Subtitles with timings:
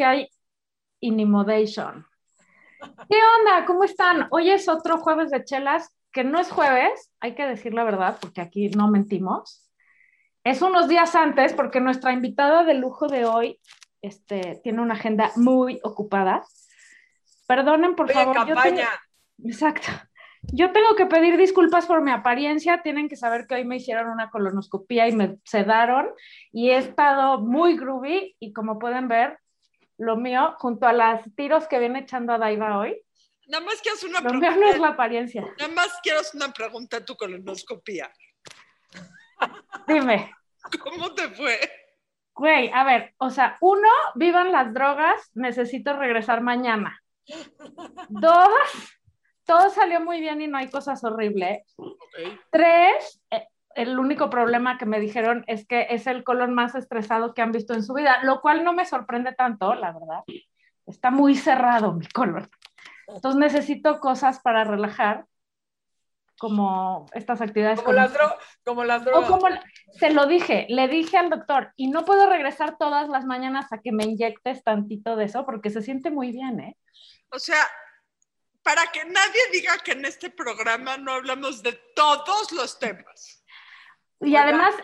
[0.00, 0.28] que hay
[1.00, 2.06] Inimodation.
[2.80, 3.66] ¿Qué onda?
[3.66, 4.28] ¿Cómo están?
[4.30, 8.16] Hoy es otro jueves de chelas, que no es jueves, hay que decir la verdad,
[8.18, 9.70] porque aquí no mentimos.
[10.42, 13.60] Es unos días antes, porque nuestra invitada de lujo de hoy
[14.00, 16.46] este, tiene una agenda muy ocupada.
[17.46, 18.34] Perdonen, por favor.
[18.34, 18.88] campaña.
[19.44, 19.88] Exacto.
[20.44, 22.80] Yo tengo que pedir disculpas por mi apariencia.
[22.82, 26.08] Tienen que saber que hoy me hicieron una colonoscopía y me sedaron
[26.52, 29.38] y he estado muy groovy y como pueden ver,
[30.00, 33.00] lo mío, junto a las tiros que viene echando a Daiva hoy.
[33.46, 34.50] Nada más quiero hacer una lo pregunta.
[34.52, 35.42] Mío no es la apariencia.
[35.58, 38.10] Nada más quiero hacer una pregunta a tu colonoscopía.
[39.86, 40.34] Dime.
[40.82, 41.58] ¿Cómo te fue?
[42.34, 47.02] Güey, a ver, o sea, uno, vivan las drogas, necesito regresar mañana.
[48.08, 48.48] Dos,
[49.44, 51.62] todo salió muy bien y no hay cosas horribles.
[51.76, 52.40] Okay.
[52.50, 57.34] Tres, eh, el único problema que me dijeron es que es el colon más estresado
[57.34, 60.24] que han visto en su vida, lo cual no me sorprende tanto, la verdad.
[60.86, 62.48] Está muy cerrado mi colon.
[63.06, 65.26] Entonces necesito cosas para relajar,
[66.40, 67.82] como estas actividades.
[67.82, 69.28] Como, las, dro como las drogas.
[69.28, 69.48] O como,
[69.92, 73.78] se lo dije, le dije al doctor, y no puedo regresar todas las mañanas a
[73.78, 76.76] que me inyectes tantito de eso, porque se siente muy bien, ¿eh?
[77.30, 77.62] O sea,
[78.62, 83.39] para que nadie diga que en este programa no hablamos de todos los temas.
[84.20, 84.74] Y además,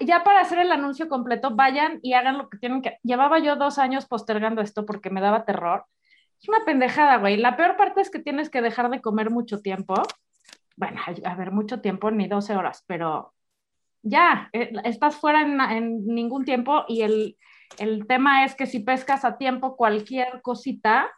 [0.00, 2.98] ya para hacer el anuncio completo, vayan y hagan lo que tienen que.
[3.02, 5.84] Llevaba yo dos años postergando esto porque me daba terror.
[6.40, 7.36] Es una pendejada, güey.
[7.36, 9.94] La peor parte es que tienes que dejar de comer mucho tiempo.
[10.76, 13.34] Bueno, a ver, mucho tiempo, ni 12 horas, pero
[14.02, 17.36] ya, eh, estás fuera en, en ningún tiempo y el,
[17.78, 21.10] el tema es que si pescas a tiempo cualquier cosita,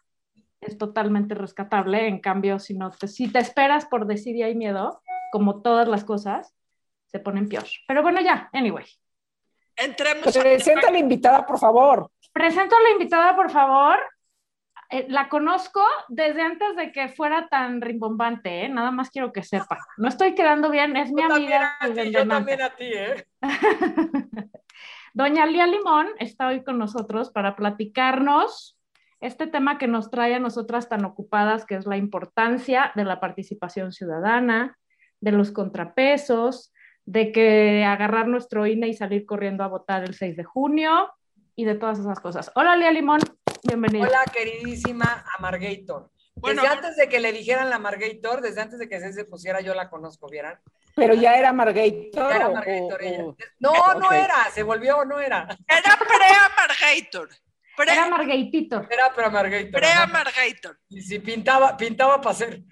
[0.61, 2.09] es totalmente rescatable.
[2.09, 5.01] En cambio, si, no te, si te esperas por decir y hay miedo,
[5.33, 6.55] como todas las cosas,
[7.15, 7.63] se ponen peor.
[7.87, 8.85] Pero bueno, ya, anyway.
[9.77, 10.37] Entremos.
[10.37, 12.11] Presenta a la invitada, por favor.
[12.33, 14.01] Presento a la invitada, por favor.
[14.91, 18.69] Eh, la conozco desde antes de que fuera tan rimbombante, ¿eh?
[18.69, 19.79] nada más quiero que sepa.
[19.97, 21.77] No estoy quedando bien, es yo mi amiga.
[21.81, 23.27] También ti, yo también a ti, ¿eh?
[25.15, 28.77] Doña Lía Limón está hoy con nosotros para platicarnos
[29.21, 33.21] este tema que nos trae a nosotras tan ocupadas, que es la importancia de la
[33.21, 34.77] participación ciudadana,
[35.21, 36.74] de los contrapesos,
[37.07, 41.13] de que agarrar nuestro INE y salir corriendo a votar el 6 de junio
[41.57, 42.51] y de todas esas cosas.
[42.55, 43.21] Hola, Lía Limón,
[43.63, 44.07] bienvenida.
[44.07, 46.11] Hola, queridísima Amargator.
[46.37, 49.61] Bueno, desde antes de que le dijeran la Amargator, desde antes de que se pusiera,
[49.61, 50.59] yo la conozco, ¿vieran?
[50.97, 52.11] Pero ya era Margator.
[52.13, 53.25] Ya era Margator o, ella.
[53.59, 54.01] No, okay.
[54.01, 55.47] no era, se volvió o no era.
[55.69, 57.29] Era pre-Amargator.
[57.77, 58.89] Pre era Margator.
[58.91, 59.71] Era pre-Amargator.
[59.73, 60.79] Pre-Amargator.
[60.89, 62.63] Y si pintaba, pintaba para ser.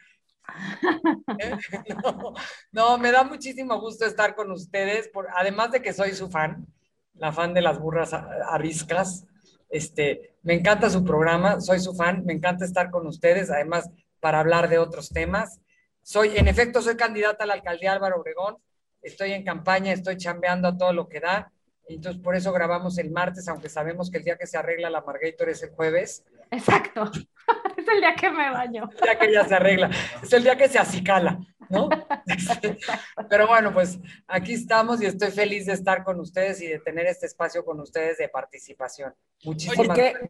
[1.39, 1.57] ¿Eh?
[2.03, 2.35] no,
[2.71, 6.67] no, me da muchísimo gusto estar con ustedes, por, además de que soy su fan,
[7.15, 9.27] la fan de las burras ariscas.
[9.69, 13.91] Este, me encanta su programa, soy su fan, me encanta estar con ustedes, además
[14.21, 15.61] para hablar de otros temas.
[16.03, 18.57] Soy, en efecto, soy candidata a la alcaldía Álvaro Obregón,
[19.01, 21.53] estoy en campaña, estoy chambeando a todo lo que da,
[21.87, 25.03] entonces por eso grabamos el martes, aunque sabemos que el día que se arregla la
[25.03, 26.25] Margator es el jueves.
[26.51, 27.11] Exacto,
[27.94, 28.88] el día que me baño.
[28.92, 29.91] Es el día que ella se arregla,
[30.22, 31.38] es el día que se acicala,
[31.69, 31.88] ¿no?
[33.28, 37.06] Pero bueno, pues aquí estamos y estoy feliz de estar con ustedes y de tener
[37.06, 39.14] este espacio con ustedes de participación.
[39.44, 40.28] Muchísimas gracias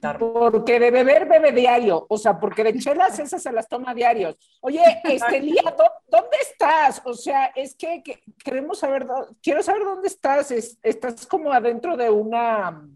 [0.00, 4.36] porque de beber bebe diario, o sea, porque de chelas esas se las toma diarios.
[4.60, 5.62] Oye, este Lía,
[6.08, 7.02] ¿dónde estás?
[7.04, 9.06] O sea, es que, que queremos saber,
[9.42, 10.50] quiero saber dónde estás.
[10.50, 12.88] Es, estás como adentro de una,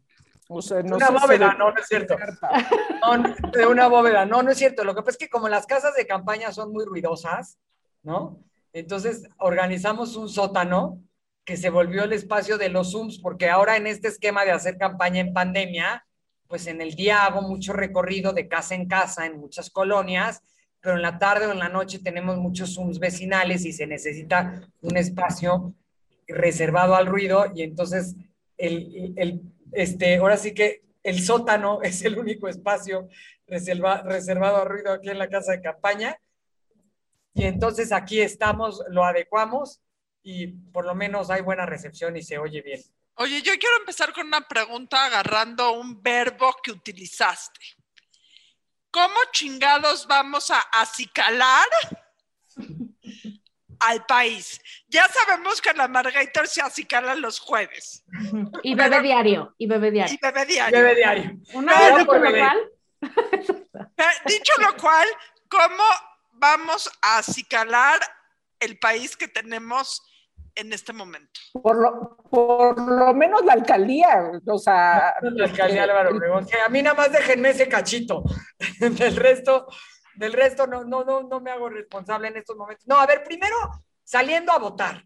[0.49, 2.17] o sea, no una bóveda, no, no es cierto.
[3.03, 4.85] No, de una bóveda, no, no es cierto.
[4.85, 7.59] Lo que pasa es que como las casas de campaña son muy ruidosas,
[8.03, 8.41] ¿no?
[8.73, 11.01] Entonces organizamos un sótano
[11.45, 14.77] que se volvió el espacio de los Zooms, porque ahora en este esquema de hacer
[14.79, 16.05] campaña en pandemia,
[16.49, 20.43] pues en el día hago mucho recorrido de casa en casa en muchas colonias,
[20.81, 24.61] pero en la tarde o en la noche tenemos muchos Zooms vecinales y se necesita
[24.83, 25.73] un espacio
[26.29, 28.17] reservado al ruido y entonces
[28.59, 33.09] el, el, este, ahora sí que el sótano es el único espacio
[33.47, 36.19] reserva, reservado al ruido aquí en la casa de campaña
[37.35, 39.81] y entonces aquí estamos, lo adecuamos
[40.23, 42.81] y por lo menos hay buena recepción y se oye bien.
[43.15, 47.61] Oye, yo quiero empezar con una pregunta agarrando un verbo que utilizaste.
[48.91, 51.67] ¿Cómo chingados vamos a acicalar
[53.81, 54.61] al país?
[54.89, 58.05] Ya sabemos que la Margator se acicala los jueves.
[58.63, 60.15] Y bebe Pero, diario, y bebe diario.
[60.15, 60.79] Y bebe diario.
[60.79, 61.33] Bebe diario.
[61.55, 62.73] Una vez dicho lo cual.
[64.27, 65.09] dicho lo cual,
[65.49, 65.85] ¿cómo
[66.33, 68.01] vamos a acicalar
[68.61, 70.03] el país que tenemos
[70.55, 71.41] en este momento?
[71.53, 75.15] Por lo, por lo menos la alcaldía, o sea...
[75.23, 76.47] La alcaldía Álvaro Obregón.
[76.47, 78.25] Que a mí nada más déjenme ese cachito.
[78.81, 79.67] del resto,
[80.17, 82.87] del resto no, no, no, no me hago responsable en estos momentos.
[82.87, 83.57] No, a ver, primero
[84.07, 85.05] saliendo a votar,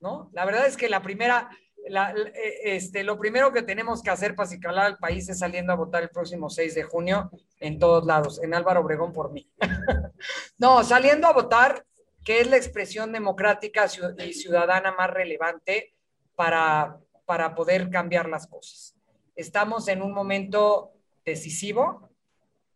[0.00, 0.30] ¿no?
[0.32, 1.48] La verdad es que la primera,
[1.88, 5.72] la, eh, este, lo primero que tenemos que hacer para cicalar al país es saliendo
[5.72, 9.50] a votar el próximo 6 de junio en todos lados, en Álvaro Obregón por mí.
[10.58, 11.86] no, saliendo a votar,
[12.22, 13.86] que es la expresión democrática
[14.18, 15.94] y ciudadana más relevante
[16.36, 18.94] para, para poder cambiar las cosas.
[19.36, 20.92] Estamos en un momento
[21.24, 22.10] decisivo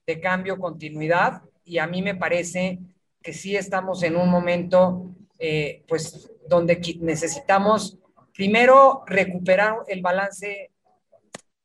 [0.06, 2.78] de cambio, continuidad, y a mí me parece
[3.22, 7.98] que sí estamos en un momento, eh, pues, donde necesitamos
[8.32, 10.70] primero recuperar el balance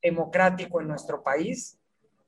[0.01, 1.77] democrático en nuestro país,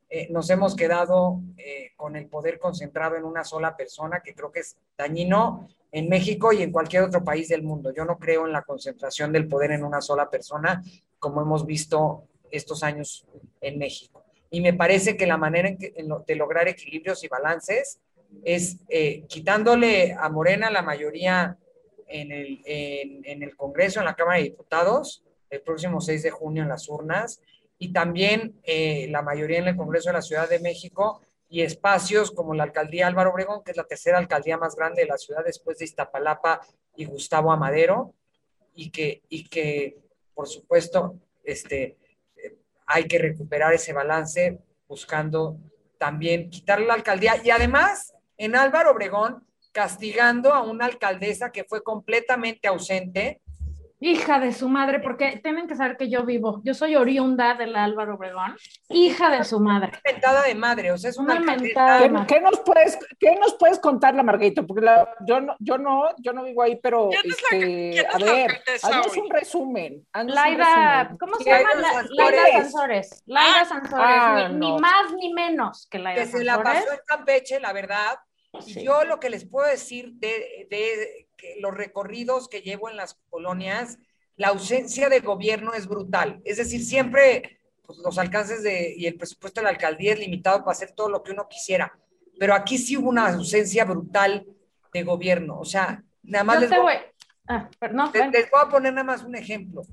[0.10, 4.52] eh, nos hemos quedado eh, con el poder concentrado en una sola persona, que creo
[4.52, 7.92] que es dañino en México y en cualquier otro país del mundo.
[7.92, 10.82] Yo no creo en la concentración del poder en una sola persona,
[11.20, 13.26] como hemos visto estos años
[13.60, 14.25] en México.
[14.50, 18.00] Y me parece que la manera de lograr equilibrios y balances
[18.44, 21.58] es eh, quitándole a Morena la mayoría
[22.08, 26.64] en el, en el Congreso, en la Cámara de Diputados, el próximo 6 de junio
[26.64, 27.42] en las urnas,
[27.78, 32.32] y también eh, la mayoría en el Congreso de la Ciudad de México y espacios
[32.32, 35.44] como la alcaldía Álvaro Obregón, que es la tercera alcaldía más grande de la ciudad
[35.46, 36.62] después de Iztapalapa
[36.96, 38.14] y Gustavo Amadero,
[38.74, 39.98] y que, y que
[40.34, 41.98] por supuesto, este,
[42.86, 45.58] hay que recuperar ese balance buscando
[45.98, 51.84] también quitar la alcaldía y además en Álvaro Obregón castigando a una alcaldesa que fue
[51.84, 53.42] completamente ausente
[54.00, 57.76] Hija de su madre, porque tienen que saber que yo vivo, yo soy oriunda del
[57.78, 58.58] Álvaro Obregón,
[58.90, 59.88] hija de su madre.
[59.88, 62.00] Una mentada de madre, o sea, es una, mentada.
[62.00, 64.64] ¿Qué, ¿Qué, nos puedes, ¿Qué nos puedes contar, la Margarita?
[64.64, 64.86] Porque
[65.26, 70.06] yo, no, yo, no, yo no vivo ahí, pero este, a ver, haznos un resumen.
[70.14, 71.70] Laida, ¿cómo se llama?
[72.10, 73.24] Laida Sansores.
[73.26, 77.00] Laida ah, Sansores, ah, ni, más ni menos que Laida que se la pasó en
[77.06, 78.20] Campeche, la verdad.
[78.66, 81.25] Y yo lo que les puedo decir de, de
[81.60, 83.98] los recorridos que llevo en las colonias,
[84.36, 86.42] la ausencia de gobierno es brutal.
[86.44, 90.60] Es decir, siempre pues, los alcances de, y el presupuesto de la alcaldía es limitado
[90.60, 91.98] para hacer todo lo que uno quisiera.
[92.40, 94.46] Pero aquí sí hubo una ausencia brutal
[94.92, 95.60] de gobierno.
[95.60, 96.94] O sea, nada más les, voy,
[97.48, 97.70] ah,
[98.32, 99.84] les, voy a poner nada más un ejemplo.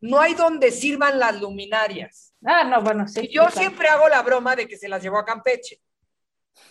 [0.00, 2.34] No hay donde sirvan las luminarias.
[2.44, 3.28] Ah, no, bueno, sí.
[3.32, 5.80] yo siempre hago la broma de que se las llevó a Campeche.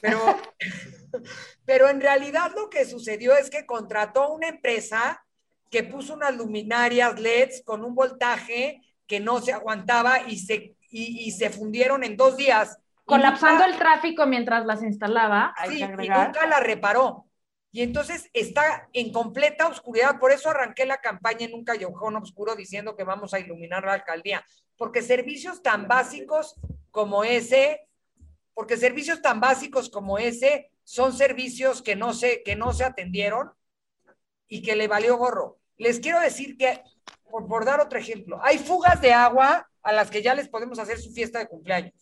[0.01, 0.19] Pero
[1.65, 5.23] Pero en realidad lo que sucedió es que contrató una empresa
[5.69, 11.31] que puso unas luminarias LEDs con un voltaje que no se aguantaba y se, y,
[11.31, 12.77] se fundieron en dos días.
[13.05, 15.53] Colapsando el tráfico mientras las instalaba.
[15.67, 17.25] sí, y nunca la reparó.
[17.71, 20.19] Y entonces está en completa oscuridad.
[20.19, 23.93] Por eso arranqué la campaña en un callejón oscuro diciendo que vamos a iluminar la
[23.93, 24.43] alcaldía.
[24.77, 26.55] Porque servicios tan básicos
[26.91, 27.86] como ese,
[28.57, 33.51] porque servicios tan básicos como ese son servicios que no se, que no se atendieron
[34.47, 35.59] y que le valió gorro.
[35.77, 36.81] Les quiero decir que,
[37.29, 40.97] por, dar otro ejemplo, hay fugas de agua a las que ya les podemos hacer
[40.97, 41.93] su fiesta de cumpleaños.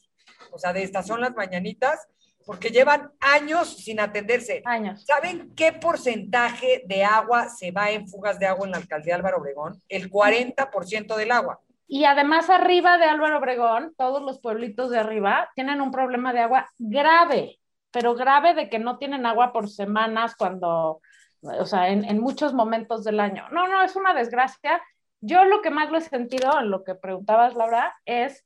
[0.50, 2.08] O sea, de estas son las mañanitas,
[2.46, 4.62] porque llevan años sin atenderse.
[4.64, 5.04] Años.
[5.06, 9.40] ¿Saben qué porcentaje de agua se va en fugas de agua en la alcaldía Álvaro
[9.40, 9.84] Obregón?
[9.90, 11.60] El 40% del agua.
[11.88, 16.40] Y además arriba de Álvaro Obregón, todos los pueblitos de arriba tienen un problema de
[16.40, 17.60] agua grave
[17.96, 21.00] pero grave de que no tienen agua por semanas cuando,
[21.42, 23.48] o sea, en, muchos momentos del año.
[23.52, 24.82] No, no, es una desgracia.
[25.22, 28.46] Yo lo que más lo he sentido en lo que preguntabas, Laura, es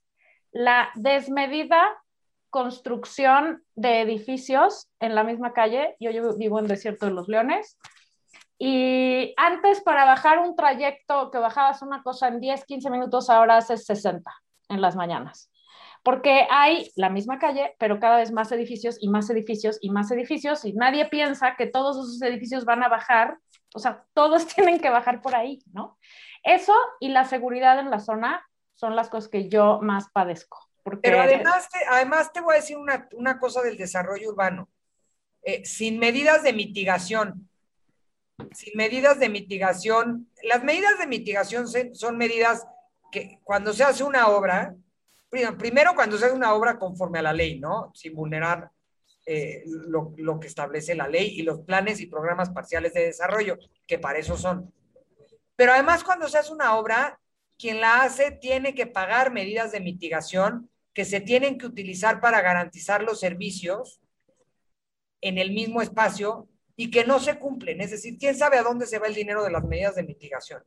[0.52, 1.82] la desmedida
[2.52, 5.96] construcción de edificios en la misma calle.
[6.00, 7.80] Yo, yo vivo en Desierto de los Leones.
[8.60, 13.58] Y antes para bajar un trayecto que bajabas una cosa en 10, 15 minutos, ahora
[13.58, 14.32] haces 60
[14.68, 15.50] en las mañanas
[16.04, 20.10] porque hay la misma calle, pero cada vez más edificios y más edificios y más
[20.12, 23.38] edificios, y nadie piensa que todos esos edificios van a bajar,
[23.74, 25.98] o sea, todos tienen que bajar por ahí, ¿no?
[26.44, 30.66] Eso y la seguridad en la zona son las cosas que yo más padezco.
[31.04, 34.70] Pero además te, además te voy a decir una, una cosa del desarrollo urbano.
[35.44, 37.49] Eh, sin medidas de mitigación,
[38.54, 42.66] sin medidas de mitigación, las medidas de mitigación son medidas
[43.12, 44.76] que cuando se hace una obra,
[45.58, 47.92] primero cuando se hace una obra conforme a la ley, ¿no?
[47.94, 48.72] Sin vulnerar
[49.26, 53.58] eh, lo, lo, que establece la ley y los planes y programas parciales de desarrollo,
[53.86, 54.74] que para eso son.
[55.56, 57.20] Pero además cuando se hace una obra,
[57.58, 62.42] quien la hace tiene que pagar medidas de mitigación que se tienen que utilizar para
[62.42, 64.02] garantizar los servicios
[65.22, 66.48] en el mismo espacio
[66.80, 67.82] y que no se cumplen.
[67.82, 70.64] Es decir, ¿quién sabe a dónde se va el dinero de las medidas de mitigación?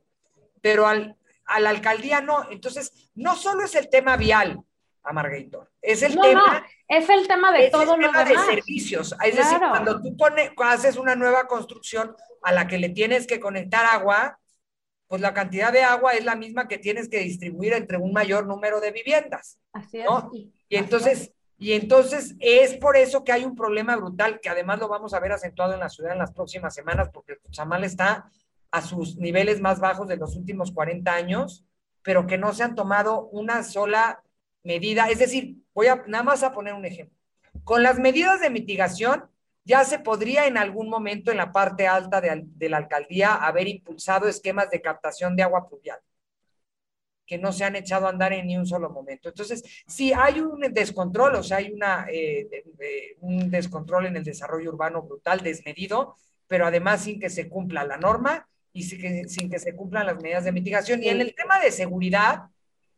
[0.61, 2.51] Pero al, a la alcaldía no.
[2.51, 4.61] Entonces, no solo es el tema vial,
[5.01, 6.67] Amargator, es el tema...
[6.87, 8.29] es el tema de todo lo demás.
[8.29, 9.15] de servicios.
[9.25, 13.39] Es decir, cuando tú pones, haces una nueva construcción a la que le tienes que
[13.39, 14.39] conectar agua,
[15.07, 18.45] pues la cantidad de agua es la misma que tienes que distribuir entre un mayor
[18.45, 19.57] número de viviendas.
[19.71, 20.07] Así es.
[20.69, 24.89] Y entonces, y entonces es por eso que hay un problema brutal, que además lo
[24.89, 28.29] vamos a ver acentuado en la ciudad en las próximas semanas, porque Chamal está
[28.69, 31.63] a sus niveles más bajos de los últimos 40 años,
[32.01, 34.21] pero que no se han tomado una sola
[34.61, 35.09] medida.
[35.09, 37.17] Es decir, voy a nada más a poner un ejemplo.
[37.63, 39.29] Con las medidas de mitigación,
[39.63, 43.69] ya se podría en algún momento en la parte alta de, de la alcaldía haber
[43.69, 46.01] impulsado esquemas de captación de agua pluvial
[47.33, 49.29] que no se han echado a andar en ni un solo momento.
[49.29, 52.47] Entonces, sí hay un descontrol, o sea, hay una, eh,
[53.21, 56.15] un descontrol en el desarrollo urbano brutal, desmedido,
[56.47, 60.05] pero además sin que se cumpla la norma y sin que, sin que se cumplan
[60.05, 61.01] las medidas de mitigación.
[61.01, 62.43] Y en el tema de seguridad,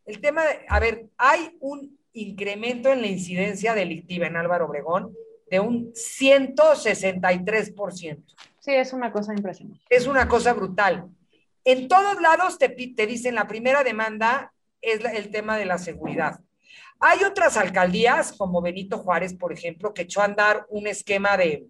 [0.05, 5.15] el tema de, a ver, hay un incremento en la incidencia delictiva en Álvaro Obregón
[5.49, 8.21] de un 163%.
[8.59, 9.79] Sí, es una cosa impresionante.
[9.89, 11.07] Es una cosa brutal.
[11.65, 16.39] En todos lados te, te dicen la primera demanda es el tema de la seguridad.
[16.99, 21.67] Hay otras alcaldías, como Benito Juárez, por ejemplo, que echó a andar un esquema de,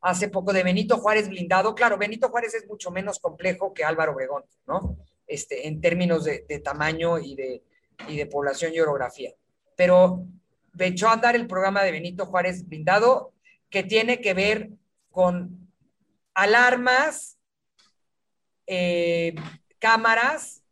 [0.00, 1.74] hace poco, de Benito Juárez blindado.
[1.74, 4.98] Claro, Benito Juárez es mucho menos complejo que Álvaro Obregón, ¿no?
[5.26, 7.62] Este, en términos de, tamaño y de,
[8.08, 9.32] y de población y orografía.
[9.76, 10.26] Pero
[10.78, 13.32] echó a andar el programa de Benito Juárez blindado,
[13.70, 14.68] que tiene que ver
[15.10, 15.70] con
[16.34, 17.33] alarmas
[18.66, 19.34] eh,
[19.78, 20.62] cámaras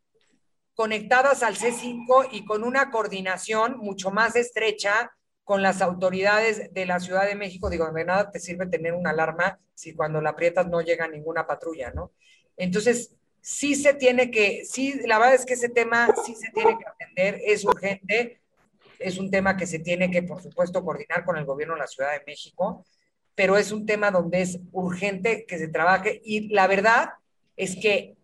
[0.74, 5.12] conectadas al C5 y con una coordinación mucho más estrecha
[5.44, 7.68] con las autoridades de la Ciudad de México.
[7.68, 11.46] Digo, de nada te sirve tener una alarma si cuando la aprietas no llega ninguna
[11.46, 12.12] patrulla, ¿no?
[12.56, 16.78] Entonces, sí se tiene que, sí, la verdad es que ese tema sí se tiene
[16.78, 18.40] que atender, es urgente,
[18.98, 21.86] es un tema que se tiene que, por supuesto, coordinar con el gobierno de la
[21.86, 22.84] Ciudad de México,
[23.34, 27.10] pero es un tema donde es urgente que se trabaje y la verdad
[27.56, 28.16] es que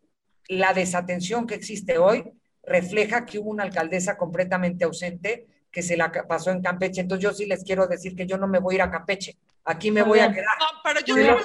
[0.48, 2.24] la desatención que existe hoy
[2.62, 7.00] refleja que hubo una alcaldesa completamente ausente que se la pasó en Campeche.
[7.00, 9.36] Entonces yo sí les quiero decir que yo no me voy a ir a Campeche.
[9.64, 10.46] Aquí me voy a quedar.
[10.58, 11.44] No, pero yo, te, quiero...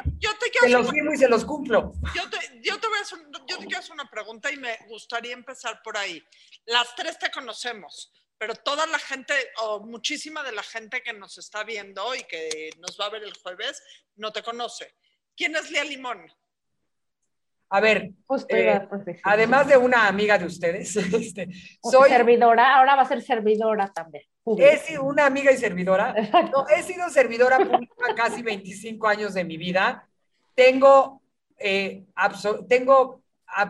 [0.62, 1.94] Se los firmo y se los cumplo.
[2.16, 4.78] Yo te, yo te voy a hacer, yo te quiero hacer una pregunta y me
[4.88, 6.24] gustaría empezar por ahí.
[6.66, 11.38] Las tres te conocemos, pero toda la gente o muchísima de la gente que nos
[11.38, 13.84] está viendo y que nos va a ver el jueves
[14.16, 14.96] no te conoce.
[15.36, 16.26] ¿Quién es Lía Limón?
[17.74, 18.12] A ver,
[18.50, 18.88] eh,
[19.24, 21.50] además de una amiga de ustedes, este,
[21.82, 24.24] soy servidora, ahora va a ser servidora también.
[24.60, 26.14] He sido una amiga y servidora.
[26.52, 30.08] No, he sido servidora pública casi 25 años de mi vida.
[30.54, 31.24] Tengo,
[31.58, 32.06] eh,
[32.70, 33.24] tengo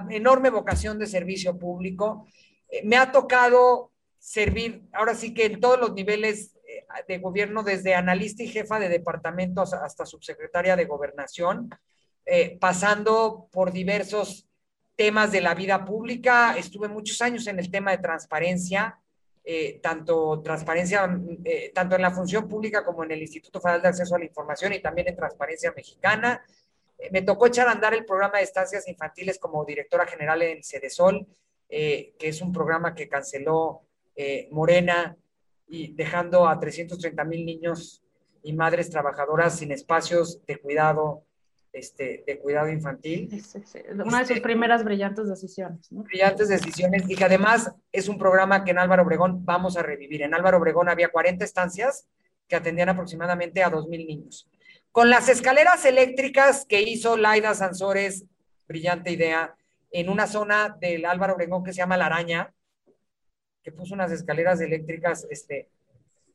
[0.10, 2.27] enorme vocación de servicio público.
[2.67, 6.60] Eh, me ha tocado servir, ahora sí que en todos los niveles
[7.07, 11.69] de gobierno, desde analista y jefa de departamento hasta subsecretaria de gobernación.
[12.25, 14.48] Eh, pasando por diversos
[14.96, 16.56] temas de la vida pública.
[16.58, 18.98] Estuve muchos años en el tema de transparencia,
[19.44, 23.89] eh, tanto transparencia, eh, tanto en la función pública como en el Instituto Federal de
[23.89, 26.44] Acceso a la Información y también en Transparencia Mexicana.
[27.12, 31.27] me tocó echar a andar el programa de estancias infantiles como directora general en Cedesol,
[31.68, 33.82] que es un programa que canceló
[34.51, 35.18] Morena
[35.68, 38.01] y dejando a 330 mil niños
[38.42, 41.25] y madres trabajadoras sin espacios de cuidado
[41.74, 43.30] este, de cuidado infantil.
[43.94, 45.88] Una de sus este, primeras brillantes decisiones.
[45.89, 50.22] Brillantes decisiones y que además es un programa que en Álvaro Obregón vamos a revivir.
[50.22, 52.08] En Álvaro Obregón había 40 estancias
[52.48, 54.48] que atendían aproximadamente a 2.000 niños.
[54.92, 58.25] Con las escaleras eléctricas que hizo Laida Sansores,
[58.68, 59.56] brillante idea,
[59.92, 62.53] en una zona del Álvaro Obregón que se llama La Araña,
[63.63, 65.70] que puso unas escaleras eléctricas este,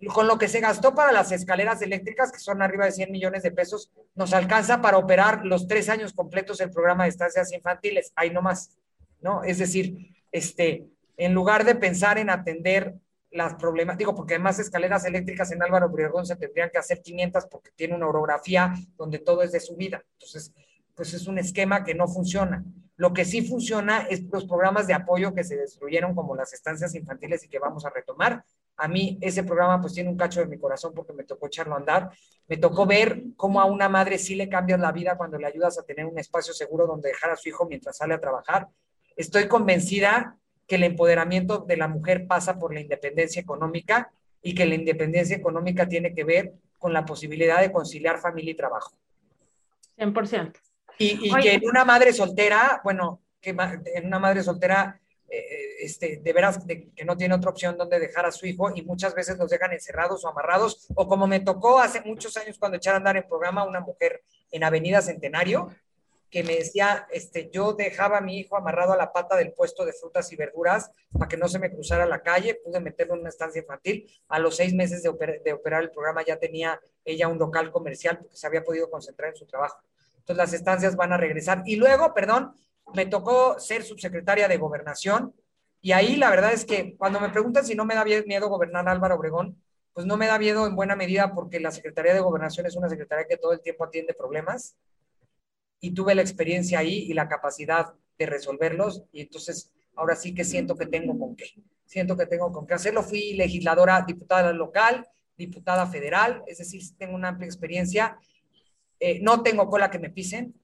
[0.07, 3.43] con lo que se gastó para las escaleras eléctricas, que son arriba de 100 millones
[3.43, 8.13] de pesos, nos alcanza para operar los tres años completos el programa de estancias infantiles.
[8.15, 8.79] Ahí no más,
[9.21, 9.43] ¿no?
[9.43, 10.87] Es decir, este,
[11.17, 12.95] en lugar de pensar en atender
[13.31, 17.47] las problemas, digo, porque además escaleras eléctricas en Álvaro Obregón se tendrían que hacer 500
[17.47, 20.03] porque tiene una orografía donde todo es de subida.
[20.13, 20.55] Entonces,
[20.95, 22.65] pues es un esquema que no funciona.
[22.97, 26.95] Lo que sí funciona es los programas de apoyo que se destruyeron como las estancias
[26.95, 28.45] infantiles y que vamos a retomar,
[28.79, 31.75] a mí ese programa pues tiene un cacho de mi corazón porque me tocó echarlo
[31.75, 32.11] a andar.
[32.47, 35.79] Me tocó ver cómo a una madre sí le cambias la vida cuando le ayudas
[35.79, 38.69] a tener un espacio seguro donde dejar a su hijo mientras sale a trabajar.
[39.17, 40.37] Estoy convencida
[40.69, 45.37] que el empoderamiento de la mujer pasa por la independencia económica y que la independencia
[45.37, 48.93] económica tiene que ver con la posibilidad de conciliar familia y trabajo.
[49.99, 50.53] 100%.
[50.99, 53.57] Y, y que en una madre soltera, bueno, que
[53.95, 58.33] en una madre soltera, este, de veras que no tiene otra opción donde dejar a
[58.33, 62.01] su hijo y muchas veces los dejan encerrados o amarrados, o como me tocó hace
[62.01, 65.69] muchos años cuando echaron a andar en programa una mujer en Avenida Centenario,
[66.31, 69.85] que me decía, este, yo dejaba a mi hijo amarrado a la pata del puesto
[69.85, 73.21] de frutas y verduras para que no se me cruzara la calle, pude meterlo en
[73.21, 74.07] una estancia infantil.
[74.29, 78.19] A los seis meses de, de operar el programa ya tenía ella un local comercial
[78.19, 79.81] porque se había podido concentrar en su trabajo.
[80.19, 81.63] Entonces las estancias van a regresar.
[81.65, 82.53] Y luego, perdón,
[82.95, 85.35] me tocó ser subsecretaria de gobernación
[85.81, 88.89] y ahí la verdad es que cuando me preguntan si no me da miedo gobernar
[88.89, 92.67] Álvaro Obregón, pues no me da miedo en buena medida porque la Secretaría de Gobernación
[92.67, 94.77] es una secretaría que todo el tiempo atiende problemas
[95.81, 100.45] y tuve la experiencia ahí y la capacidad de resolverlos y entonces ahora sí que
[100.45, 101.47] siento que tengo con qué.
[101.85, 103.03] Siento que tengo con qué hacerlo.
[103.03, 108.19] Fui legisladora, diputada local, diputada federal, es decir, tengo una amplia experiencia.
[109.01, 110.55] Eh, no tengo cola que me pisen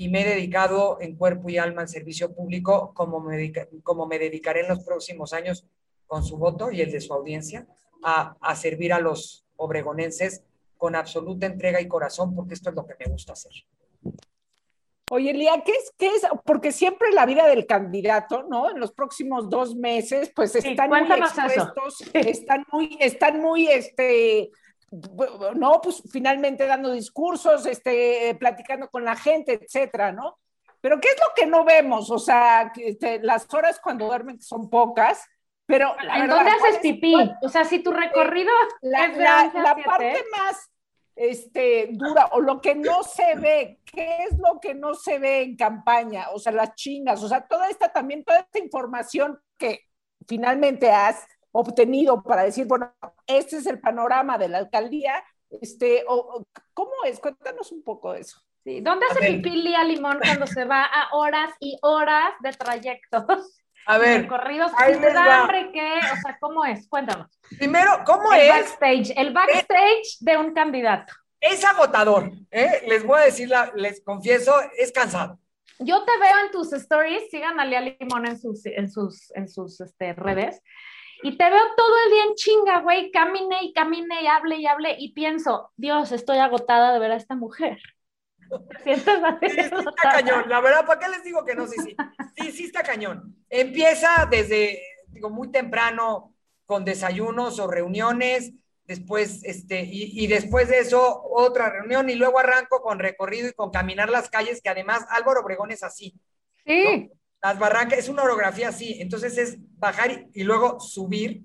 [0.00, 3.52] y me he dedicado en cuerpo y alma al servicio público como me,
[3.82, 5.66] como me dedicaré en los próximos años
[6.06, 7.66] con su voto y el de su audiencia
[8.02, 10.42] a, a servir a los obregonenses
[10.78, 13.52] con absoluta entrega y corazón porque esto es lo que me gusta hacer.
[15.10, 16.22] Oye, Lía, ¿qué es, qué es?
[16.46, 18.70] Porque siempre la vida del candidato, ¿no?
[18.70, 24.50] En los próximos dos meses, pues están muy expuestos, están muy, están muy, este,
[24.90, 30.38] no, pues finalmente dando discursos, este, platicando con la gente, etcétera, ¿no?
[30.80, 32.10] Pero ¿qué es lo que no vemos?
[32.10, 35.26] O sea, este, las horas cuando duermen son pocas,
[35.66, 35.94] pero...
[36.00, 37.14] ¿En dónde haces pipí?
[37.42, 38.52] o sea, si tu recorrido...
[38.82, 40.70] La, la parte más
[41.20, 45.42] este, dura o lo que no se ve, ¿qué es lo que no se ve
[45.42, 46.30] en campaña?
[46.32, 49.86] O sea, las chingas, o sea, toda esta también, toda esta información que
[50.26, 52.94] finalmente has obtenido para decir, bueno,
[53.26, 57.18] este es el panorama de la alcaldía, este, o, ¿cómo es?
[57.18, 58.40] Cuéntanos un poco de eso.
[58.64, 58.80] Sí.
[58.80, 63.60] ¿Dónde hace pipí Lía Limón cuando se va a horas y horas de trayectos?
[63.86, 64.22] A ver.
[64.22, 64.70] Recorridos.
[64.76, 65.98] ¿Te da hambre qué?
[66.12, 66.86] O sea, ¿cómo es?
[66.88, 67.40] Cuéntanos.
[67.58, 68.48] Primero, ¿cómo el es?
[68.48, 71.12] Backstage, el backstage de un candidato.
[71.40, 72.82] Es agotador, ¿eh?
[72.86, 75.38] Les voy a decir, les confieso, es cansado.
[75.78, 79.48] Yo te veo en tus stories, sigan a Lía Limón en sus, en sus, en
[79.48, 80.60] sus este, redes,
[81.22, 84.66] y te veo todo el día en chinga, güey, camine y camine y hable y
[84.66, 87.78] hable, y pienso, Dios, estoy agotada de ver a esta mujer.
[88.82, 89.32] Sí, está
[90.02, 91.66] cañón, la verdad, ¿para qué les digo que no?
[91.66, 91.96] Sí, sí,
[92.36, 93.36] sí, sí está cañón.
[93.48, 96.34] Empieza desde, digo, muy temprano
[96.66, 98.52] con desayunos o reuniones,
[98.84, 103.70] después, este, y, después de eso, otra reunión, y luego arranco con recorrido y con
[103.70, 106.14] caminar las calles, que además Álvaro Obregón es así.
[106.66, 107.10] Sí.
[107.42, 111.42] Las barrancas, es una orografía así, entonces es bajar y, luego subir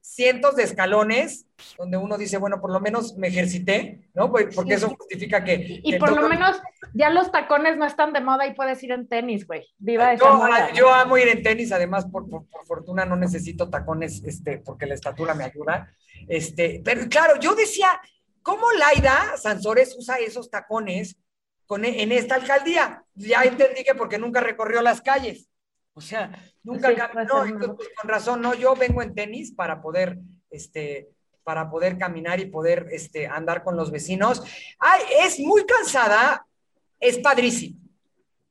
[0.00, 4.30] cientos de escalones donde uno dice, bueno, por lo menos me ejercité, ¿no?
[4.30, 5.80] Porque eso justifica que...
[5.82, 6.60] Y por lo menos
[6.92, 9.66] ya los tacones no están de moda y puedes ir en tenis, güey.
[9.78, 10.72] Viva esa yo, moda.
[10.72, 14.94] Yo amo ir en tenis, además, por, por, fortuna no necesito tacones, este, porque la
[14.94, 15.92] estatura me ayuda.
[16.28, 17.88] Este, pero claro, yo decía,
[18.42, 21.16] ¿cómo Laida Sansores usa esos tacones
[21.66, 23.04] con, en esta alcaldía?
[23.14, 25.48] Ya entendí que porque nunca recorrió las calles.
[25.94, 26.30] O sea,
[26.62, 30.18] nunca caminó, pues, con razón, no, yo vengo en tenis para poder,
[30.50, 31.08] este,
[31.44, 34.42] para poder caminar y poder este, andar con los vecinos.
[34.78, 36.46] Ay, es muy cansada,
[36.98, 37.78] es padrísimo.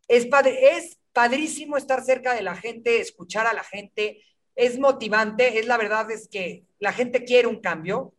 [0.08, 0.28] Es,
[0.62, 4.24] es padrísimo estar cerca de la gente, escuchar a la gente,
[4.56, 8.14] es motivante, es la verdad es que la gente quiere un cambio.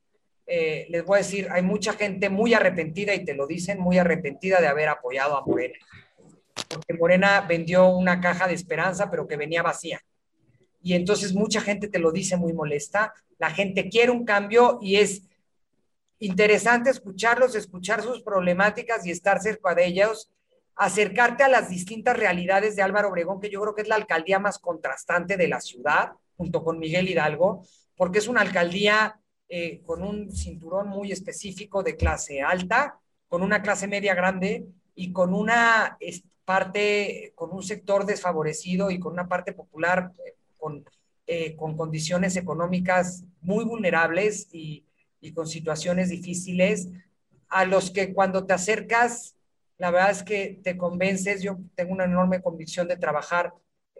[0.46, 3.98] Eh, les voy a decir, hay mucha gente muy arrepentida y te lo dicen, muy
[3.98, 5.78] arrepentida de haber apoyado a Morena.
[6.68, 10.00] Porque Morena vendió una caja de esperanza, pero que venía vacía.
[10.82, 14.96] Y entonces mucha gente te lo dice muy molesta, la gente quiere un cambio y
[14.96, 15.22] es
[16.18, 20.30] interesante escucharlos, escuchar sus problemáticas y estar cerca de ellos,
[20.76, 24.38] acercarte a las distintas realidades de Álvaro Obregón, que yo creo que es la alcaldía
[24.38, 27.64] más contrastante de la ciudad, junto con Miguel Hidalgo,
[27.96, 29.20] porque es una alcaldía
[29.56, 35.12] eh, con un cinturón muy específico de clase alta, con una clase media grande y
[35.12, 35.96] con una
[36.44, 40.84] parte con un sector desfavorecido y con una parte popular eh, con,
[41.28, 44.86] eh, con condiciones económicas muy vulnerables y,
[45.20, 46.88] y, con situaciones difíciles,
[47.48, 49.36] a los que cuando te acercas,
[49.78, 53.54] la verdad es que te convences, yo tengo una enorme convicción de trabajar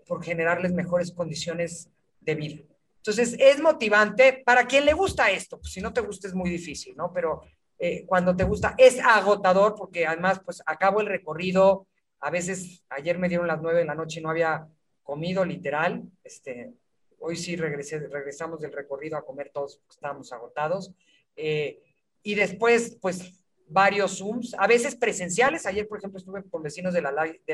[0.09, 1.91] por generarles mejores condiciones
[2.21, 2.74] de vida.
[3.07, 6.49] Entonces, es motivante para quien le gusta esto, pues si no te gusta es muy
[6.49, 7.13] difícil, ¿no?
[7.13, 7.43] Pero
[7.79, 11.87] eh, cuando te gusta es agotador porque además, pues acabo el recorrido,
[12.21, 14.67] a veces, ayer me dieron las nueve de la noche y no había
[15.03, 16.03] comido literal.
[16.23, 16.73] Este,
[17.19, 20.91] hoy sí regresé, regresamos del recorrido a comer todos, estábamos agotados.
[21.37, 21.83] Eh,
[22.23, 25.67] y después, pues varios Zooms, a veces presenciales.
[25.67, 27.03] Ayer, por ejemplo, estuve con vecinos de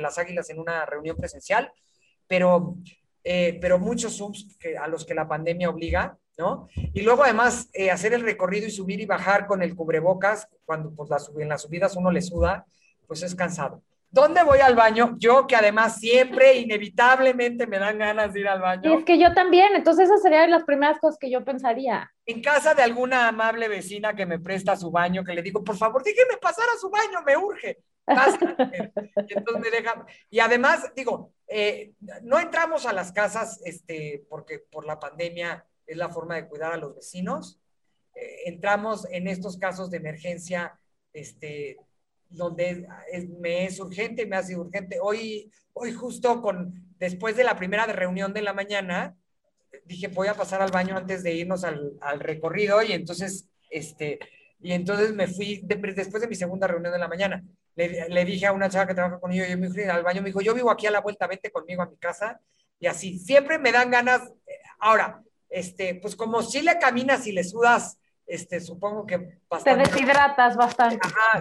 [0.01, 1.73] las Águilas en una reunión presencial,
[2.29, 2.77] pero,
[3.25, 4.21] eh, pero muchos
[4.59, 6.69] que, a los que la pandemia obliga, ¿no?
[6.75, 10.95] Y luego además eh, hacer el recorrido y subir y bajar con el cubrebocas, cuando
[10.95, 12.65] pues, en las subidas uno le suda,
[13.07, 13.83] pues es cansado.
[14.13, 15.15] ¿Dónde voy al baño?
[15.19, 18.91] Yo que además siempre, inevitablemente me dan ganas de ir al baño.
[18.91, 22.11] Y es que yo también, entonces esas serían las primeras cosas que yo pensaría.
[22.27, 25.77] En casa de alguna amable vecina que me presta su baño, que le digo, por
[25.77, 27.79] favor, déjeme pasar a su baño, me urge.
[29.29, 30.05] Y entonces me dejan.
[30.31, 31.93] Y además, digo, eh,
[32.23, 36.73] no entramos a las casas este, porque por la pandemia es la forma de cuidar
[36.73, 37.59] a los vecinos.
[38.15, 40.79] Eh, entramos en estos casos de emergencia
[41.13, 41.79] este,
[42.29, 42.87] donde
[43.41, 44.99] me es urgente, me ha sido urgente.
[45.01, 49.17] Hoy, hoy justo con, después de la primera reunión de la mañana,
[49.85, 54.19] dije, voy a pasar al baño antes de irnos al, al recorrido y entonces, este,
[54.61, 57.43] y entonces me fui, después de mi segunda reunión de la mañana,
[57.77, 60.29] le, le, dije a una chava que trabaja conmigo, yo me fui al baño, me
[60.29, 62.41] dijo, yo vivo aquí a la vuelta, vete conmigo a mi casa,
[62.79, 64.33] y así, siempre me dan ganas,
[64.79, 67.99] ahora, este, pues como si le caminas y le sudas
[68.31, 69.83] este, supongo que bastante.
[69.83, 71.01] Te deshidratas bastante.
[71.03, 71.41] Ajá,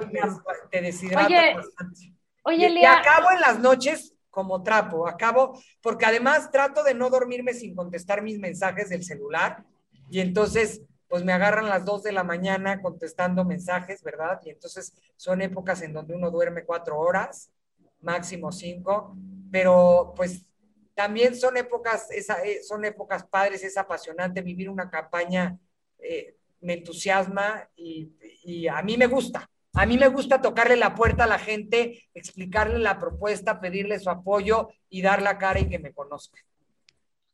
[0.71, 2.13] te, deshidratas bastante.
[2.41, 7.09] Oye, y, y acabo en las noches como trapo, acabo, porque además trato de no
[7.09, 9.63] dormirme sin contestar mis mensajes del celular,
[10.09, 14.39] y entonces, pues me agarran las dos de la mañana contestando mensajes, ¿verdad?
[14.45, 17.51] Y entonces son épocas en donde uno duerme cuatro horas,
[17.99, 19.17] máximo cinco,
[19.51, 20.45] pero pues
[20.93, 25.57] también son épocas, eh, son épocas padres, es apasionante vivir una campaña
[25.97, 29.49] eh, me entusiasma y, a mí me gusta.
[29.73, 34.09] A mí me gusta tocarle la puerta a la gente, explicarle la propuesta, pedirle su
[34.09, 36.39] apoyo y dar la cara y que me conozca.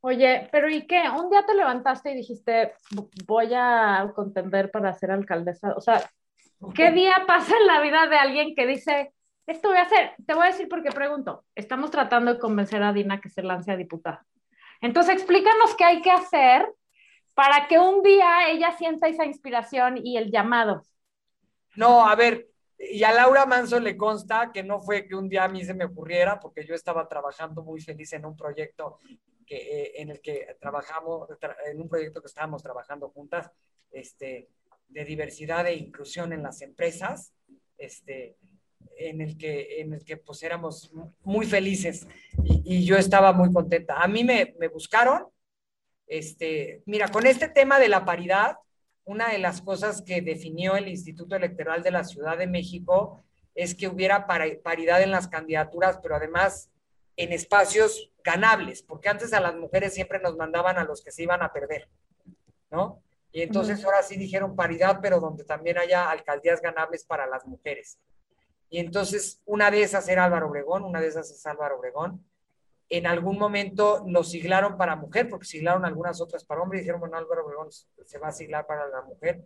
[0.07, 1.09] Oye, pero ¿y qué?
[1.09, 2.75] Un día te levantaste y dijiste,
[3.25, 5.73] voy a contender para ser alcaldesa.
[5.75, 5.99] O sea,
[6.75, 9.15] ¿qué día pasa en la vida de alguien que dice,
[9.47, 10.13] esto voy a hacer?
[10.23, 11.43] Te voy a decir porque pregunto.
[11.55, 14.23] Estamos tratando de convencer a Dina que se lance a diputada.
[14.79, 16.71] Entonces, explícanos qué hay que hacer
[17.33, 20.83] para que un día ella sienta esa inspiración y el llamado.
[21.75, 25.45] No, a ver, y a Laura Manso le consta que no fue que un día
[25.45, 28.99] a mí se me ocurriera, porque yo estaba trabajando muy feliz en un proyecto
[29.45, 31.29] que, eh, en el que trabajamos,
[31.65, 33.51] en un proyecto que estábamos trabajando juntas,
[33.91, 34.49] este,
[34.87, 37.33] de diversidad e inclusión en las empresas,
[37.77, 38.37] este,
[38.97, 40.91] en el que, en el que pues éramos
[41.23, 42.07] muy felices
[42.43, 44.01] y, y yo estaba muy contenta.
[44.01, 45.25] A mí me, me buscaron,
[46.07, 48.57] este, mira, con este tema de la paridad,
[49.05, 53.75] una de las cosas que definió el Instituto Electoral de la Ciudad de México es
[53.75, 56.71] que hubiera paridad en las candidaturas, pero además
[57.15, 61.23] en espacios ganables, porque antes a las mujeres siempre nos mandaban a los que se
[61.23, 61.87] iban a perder,
[62.71, 63.01] ¿no?
[63.31, 67.99] Y entonces ahora sí dijeron paridad, pero donde también haya alcaldías ganables para las mujeres.
[68.69, 72.25] Y entonces una de esas era Álvaro Obregón, una de esas es Álvaro Obregón,
[72.89, 76.99] en algún momento lo siglaron para mujer, porque siglaron algunas otras para hombre, y dijeron,
[77.01, 79.43] bueno, Álvaro Obregón se va a siglar para la mujer.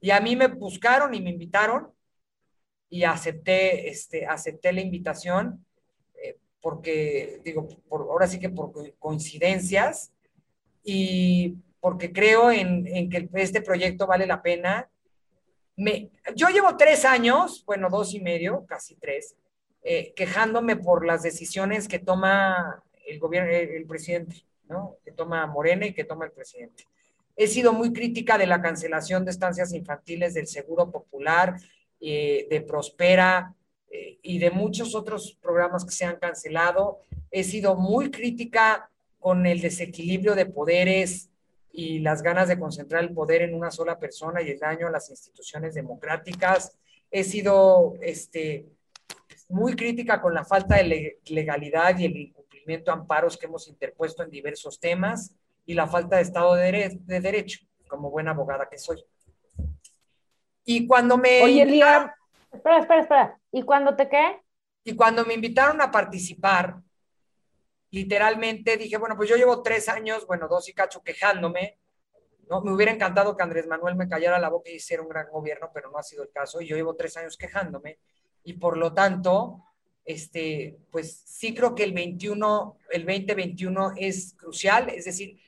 [0.00, 1.92] Y a mí me buscaron y me invitaron
[2.88, 5.64] y acepté, este, acepté la invitación
[6.62, 10.12] porque, digo, ahora sí que por coincidencias
[10.84, 14.88] y porque creo en, en que este proyecto vale la pena.
[15.76, 19.34] Me, yo llevo tres años, bueno, dos y medio, casi tres,
[19.82, 24.96] eh, quejándome por las decisiones que toma el gobierno, el, presidente, ¿no?
[25.04, 26.84] Que toma Morena y que toma el presidente.
[27.34, 31.56] He sido muy crítica de la cancelación de estancias infantiles del Seguro Popular,
[32.00, 33.56] eh, de Prospera
[33.94, 37.00] eh, y de muchos otros programas que se han cancelado.
[37.30, 41.28] He sido muy crítica con el desequilibrio de poderes
[41.70, 44.90] y las ganas de concentrar el poder en una sola persona y el daño a
[44.90, 46.78] las instituciones democráticas.
[47.10, 48.66] He sido este,
[49.50, 54.22] muy crítica con la falta de legalidad y el incumplimiento de amparos que hemos interpuesto
[54.22, 55.34] en diversos temas
[55.66, 59.04] y la falta de Estado de, Derecho, como buena abogada que soy.
[60.64, 61.42] Y cuando me...
[61.42, 62.14] Oye, Lía,
[62.50, 63.41] espera, espera, espera.
[63.52, 64.40] ¿Y cuando te qué?
[64.82, 66.80] Y cuando me invitaron a participar,
[67.90, 71.78] literalmente dije, bueno, pues yo llevo tres años, bueno, dos y cacho quejándome,
[72.48, 72.62] ¿no?
[72.62, 75.70] Me hubiera encantado que Andrés Manuel me callara la boca y hiciera un gran gobierno,
[75.72, 77.98] pero no ha sido el caso, y yo llevo tres años quejándome
[78.44, 79.62] y por lo tanto,
[80.04, 85.38] este, pues sí creo que el 21, el 2021 es crucial, es decir,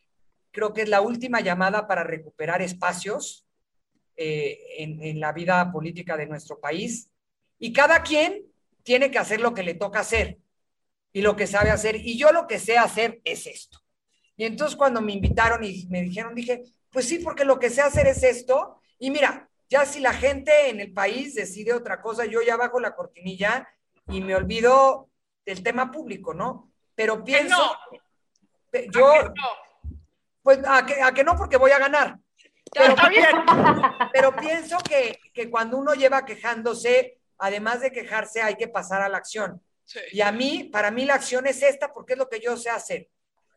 [0.53, 3.47] creo que es la última llamada para recuperar espacios
[4.17, 7.11] eh, en, en la vida política de nuestro país
[7.59, 8.43] y cada quien
[8.83, 10.39] tiene que hacer lo que le toca hacer
[11.13, 13.79] y lo que sabe hacer y yo lo que sé hacer es esto.
[14.37, 17.83] Y entonces cuando me invitaron y me dijeron, dije, pues sí, porque lo que sé
[17.83, 22.27] hacer es esto y mira, Ya si la gente en el país decide otra cosa,
[22.27, 23.67] yo ya bajo la cortinilla
[24.09, 25.09] y me olvido
[25.47, 26.71] del tema público, ¿no?
[26.95, 27.57] Pero pienso,
[28.93, 29.13] yo,
[30.43, 32.19] pues a que, a que no porque voy a ganar.
[32.73, 32.95] Pero,
[34.13, 39.09] pero pienso que, que, cuando uno lleva quejándose, además de quejarse, hay que pasar a
[39.09, 39.63] la acción.
[40.13, 42.71] Y a mí, para mí la acción es esta porque es lo que yo sé
[42.71, 43.09] hacer.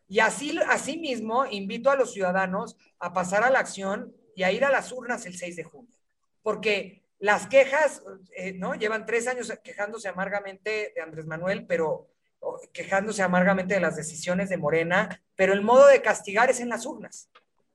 [0.08, 4.52] Y así, así mismo invito a los ciudadanos a pasar a la acción y a
[4.52, 5.94] ir a las urnas el 6 de junio.
[6.42, 8.02] Porque las quejas,
[8.34, 8.74] eh, ¿no?
[8.74, 12.08] Llevan tres años quejándose amargamente de Andrés Manuel, pero
[12.72, 16.86] quejándose amargamente de las decisiones de Morena, pero el modo de castigar es en las
[16.86, 17.28] urnas.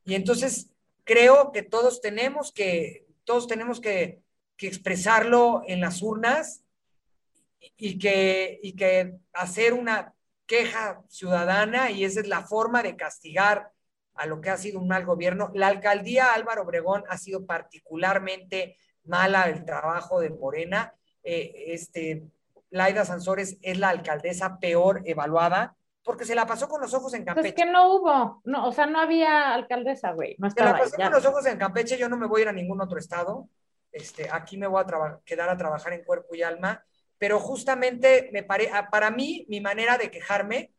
[0.06, 0.70] Y entonces
[1.04, 4.23] creo que todos tenemos que, todos tenemos que,
[4.64, 6.64] que expresarlo en las urnas
[7.76, 10.14] y que, y que hacer una
[10.46, 13.74] queja ciudadana y esa es la forma de castigar
[14.16, 15.52] a lo que ha sido un mal gobierno.
[15.54, 20.94] La alcaldía Álvaro Obregón ha sido particularmente mala el trabajo de Morena.
[21.24, 22.24] Eh, este,
[22.70, 27.26] Laida Sansores es la alcaldesa peor evaluada porque se la pasó con los ojos en
[27.26, 27.50] Campeche.
[27.50, 30.38] Es que no hubo, no, o sea, no había alcaldesa, güey.
[30.38, 32.48] No se la pasó con los ojos en Campeche, yo no me voy a ir
[32.48, 33.50] a ningún otro estado.
[33.94, 36.84] Este, aquí me voy a quedar a trabajar en cuerpo y alma,
[37.18, 40.74] pero justamente me pare para mí, mi manera de quejarme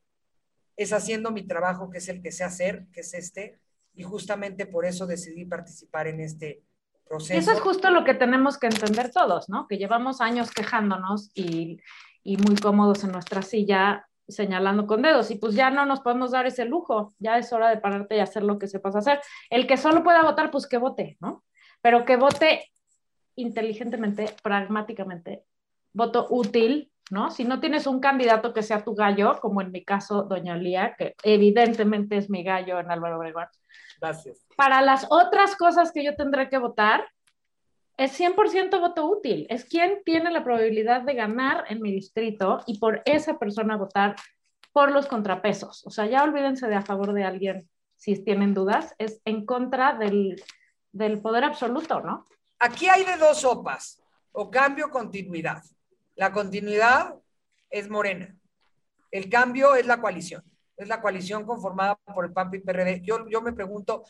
[0.77, 3.61] es haciendo mi trabajo, que es el que sé hacer, que es este,
[3.95, 6.65] y justamente por eso decidí participar en este
[7.09, 7.39] proceso.
[7.39, 9.69] eso es justo lo que tenemos que entender todos, ¿no?
[9.69, 11.81] Que llevamos años quejándonos y,
[12.25, 16.31] y muy cómodos en nuestra silla señalando con dedos y pues ya no nos podemos
[16.31, 19.21] dar ese lujo, ya es hora de pararte y hacer lo que sepas hacer.
[19.51, 21.45] El que solo pueda votar, pues que vote, ¿no?
[21.83, 22.73] Pero que vote
[23.37, 25.45] inteligentemente, pragmáticamente,
[25.93, 27.31] voto útil, ¿no?
[27.31, 30.95] Si no tienes un candidato que sea tu gallo, como en mi caso, doña Lía,
[30.97, 33.47] que evidentemente es mi gallo en Álvaro Obregón.
[34.01, 34.45] Gracias.
[34.57, 37.07] Para las otras cosas que yo tendré que votar,
[37.97, 39.47] es 100% voto útil.
[39.49, 44.17] Es quien tiene la probabilidad de ganar en mi distrito y por esa persona votar
[44.73, 45.87] por los contrapesos.
[45.87, 49.95] O sea, ya olvídense de a favor de alguien si tienen dudas, es en contra
[49.95, 50.43] del,
[50.93, 52.27] del poder absoluto, ¿no?
[52.65, 54.01] Aquí hay de dos sopas,
[54.33, 55.63] o cambio o continuidad.
[56.15, 57.15] La continuidad
[57.69, 58.35] es Morena.
[59.11, 60.43] El cambio es la coalición.
[60.77, 63.03] Es la coalición conformada por el PAN y PRD.
[63.03, 64.05] Yo, yo me pregunto,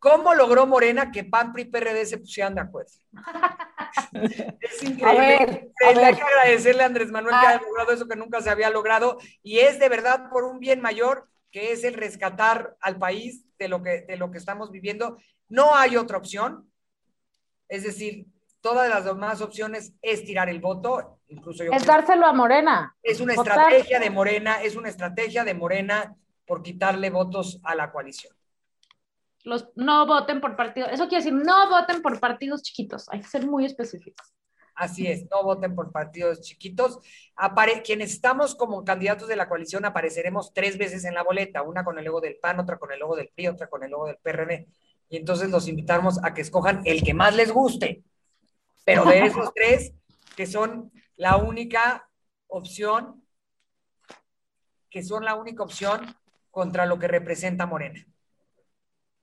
[0.00, 2.90] ¿Cómo logró Morena que PAN y PRD se pusieran de acuerdo?
[4.60, 5.70] es increíble.
[5.86, 9.18] Hay que agradecerle a Andrés Manuel que haya logrado eso que nunca se había logrado
[9.42, 13.68] y es de verdad por un bien mayor que es el rescatar al país de
[13.68, 15.18] lo que, de lo que estamos viviendo.
[15.50, 16.69] No hay otra opción.
[17.70, 18.26] Es decir,
[18.60, 21.20] todas las demás opciones es tirar el voto.
[21.28, 22.94] Incluso es dárselo a Morena.
[23.02, 27.90] Es una estrategia de Morena, es una estrategia de Morena por quitarle votos a la
[27.90, 28.34] coalición
[29.44, 30.90] los no voten por partidos.
[30.92, 33.08] Eso quiere decir, no voten por partidos chiquitos.
[33.10, 34.34] Hay que ser muy específicos.
[34.74, 37.00] Así es, no voten por partidos chiquitos.
[37.36, 41.84] Apare quienes estamos como candidatos de la coalición apareceremos tres veces en la boleta, una
[41.84, 44.06] con el logo del PAN, otra con el logo del PRI, otra con el logo
[44.06, 44.68] del PRD.
[45.10, 48.04] Y entonces los invitamos a que escojan el que más les guste.
[48.84, 49.92] Pero de esos tres,
[50.36, 52.08] que son la única
[52.46, 53.22] opción,
[54.88, 56.14] que son la única opción
[56.50, 58.06] contra lo que representa Morena.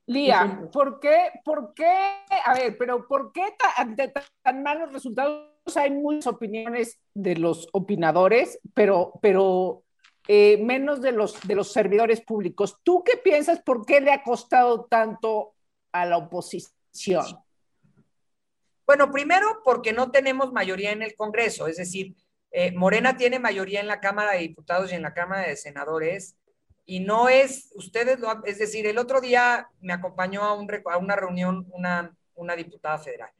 [0.06, 3.44] Lía, ¿por qué, por qué, a ver, pero por qué
[3.76, 9.84] ante tan, malos resultados hay muchas opiniones de los opinadores, pero, pero
[10.26, 12.78] eh, menos de los, de los servidores públicos?
[12.82, 15.54] ¿Tú qué piensas por qué le ha costado tanto
[16.02, 17.24] a la oposición?
[18.86, 22.16] Bueno, primero porque no tenemos mayoría en el Congreso, es decir,
[22.50, 26.36] eh, Morena tiene mayoría en la Cámara de Diputados y en la Cámara de Senadores,
[26.86, 30.54] y no es, ustedes es decir, el otro día me acompañó a
[30.96, 33.30] una reunión una, una diputada federal.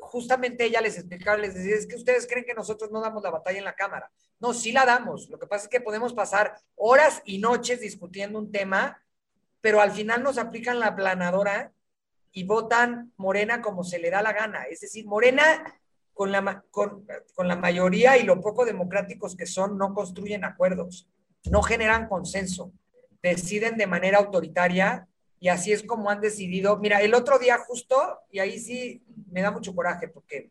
[0.00, 3.30] Justamente ella les explicaba, les decía, es que ustedes creen que nosotros no damos la
[3.30, 4.10] batalla en la Cámara.
[4.40, 5.28] No, sí la damos.
[5.28, 9.00] Lo que pasa es que podemos pasar horas y noches discutiendo un tema,
[9.62, 11.72] pero al final nos aplican la planadora
[12.32, 14.64] y votan Morena como se le da la gana.
[14.64, 15.80] Es decir, Morena
[16.12, 21.08] con la, con, con la mayoría y lo poco democráticos que son, no construyen acuerdos
[21.50, 22.72] no generan consenso,
[23.22, 25.08] deciden de manera autoritaria
[25.40, 26.78] y así es como han decidido.
[26.78, 30.50] Mira, el otro día justo, y ahí sí me da mucho coraje porque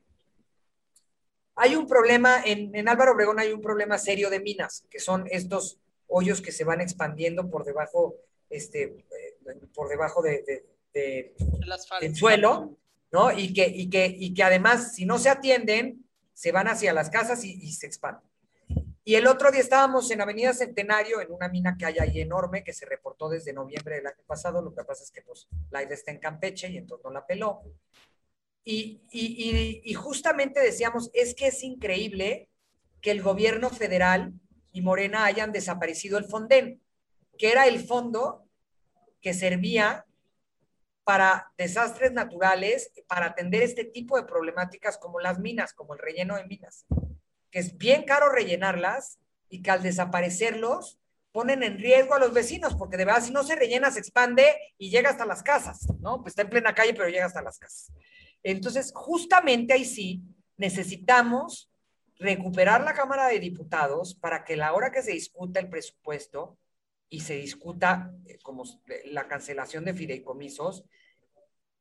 [1.56, 5.80] hay un problema, en, Álvaro Obregón hay un problema serio de minas, que son estos
[6.08, 8.16] hoyos que se van expandiendo por debajo,
[8.52, 9.38] este, eh,
[9.74, 12.78] por debajo de, del suelo,
[13.12, 13.32] ¿no?
[13.32, 17.10] Y que, y, que, y que además, si no se atienden, se van hacia las
[17.10, 18.30] casas y, y se expanden.
[19.04, 22.64] Y el otro día estábamos en Avenida Centenario, en una mina que hay ahí enorme,
[22.64, 24.62] que se reportó desde noviembre del año pasado.
[24.62, 27.26] Lo que pasa es que pues, la idea está en Campeche y entonces no la
[27.26, 27.62] peló.
[28.64, 32.48] Y, y, y, justamente decíamos, es que es increíble
[33.02, 34.34] que el gobierno federal
[34.72, 36.80] y Morena hayan desaparecido el Fonden,
[37.42, 38.48] que era el fondo
[39.20, 40.06] que servía
[41.04, 46.36] para desastres naturales, para atender este tipo de problemáticas como las minas, como el relleno
[46.36, 46.86] de minas,
[47.50, 49.18] que es bien caro rellenarlas
[49.50, 51.00] y que al desaparecerlos
[51.32, 54.46] ponen en riesgo a los vecinos, porque de verdad si no se rellena se expande
[54.78, 56.22] y llega hasta las casas, ¿no?
[56.22, 57.92] Pues está en plena calle, pero llega hasta las casas.
[58.44, 60.22] Entonces, justamente ahí sí
[60.58, 61.72] necesitamos
[62.20, 66.60] recuperar la Cámara de Diputados para que la hora que se discuta el presupuesto
[67.12, 68.64] y se discuta eh, como
[69.06, 70.86] la cancelación de fideicomisos,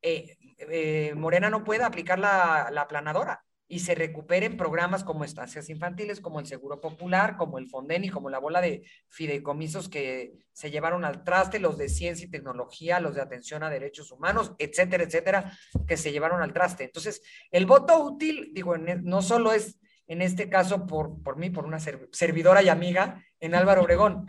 [0.03, 5.69] eh, eh, Morena no pueda aplicar la, la planadora y se recuperen programas como estancias
[5.69, 10.33] infantiles, como el Seguro Popular, como el Fonden y como la bola de fideicomisos que
[10.51, 14.53] se llevaron al traste, los de ciencia y tecnología, los de atención a derechos humanos,
[14.59, 16.83] etcétera, etcétera, que se llevaron al traste.
[16.83, 21.65] Entonces, el voto útil, digo, no solo es en este caso por, por mí, por
[21.65, 24.27] una servidora y amiga en Álvaro Obregón,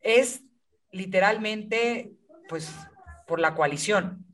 [0.00, 0.42] es
[0.90, 2.12] literalmente,
[2.48, 2.72] pues,
[3.26, 4.26] por la coalición,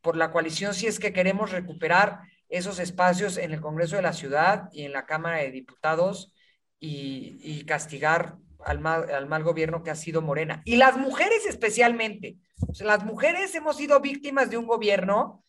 [0.00, 4.12] por la coalición si es que queremos recuperar esos espacios en el Congreso de la
[4.12, 6.32] Ciudad y en la Cámara de Diputados
[6.78, 10.62] y, castigar al mal, al mal, gobierno que ha sido Morena.
[10.64, 12.36] Y las mujeres especialmente.
[12.80, 15.42] las mujeres hemos sido víctimas de un gobierno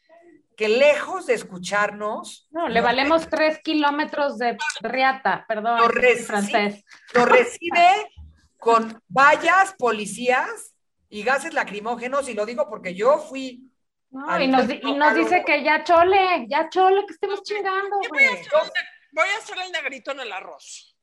[0.55, 2.47] que lejos de escucharnos...
[2.49, 6.83] No, le valemos tres kilómetros de riata, perdón, lo recibe, francés.
[7.13, 7.87] Lo recibe
[8.59, 10.75] con vallas, policías
[11.09, 13.67] y gases lacrimógenos, y lo digo porque yo fui
[14.11, 17.97] y nos, y nos dice que ya chole, ya chole, que estemos chingando.
[18.09, 18.51] voy, a hacer,
[19.11, 20.95] voy a hacer el negrito en el arroz.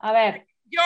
[0.00, 0.46] A ver.
[0.64, 0.82] Yo,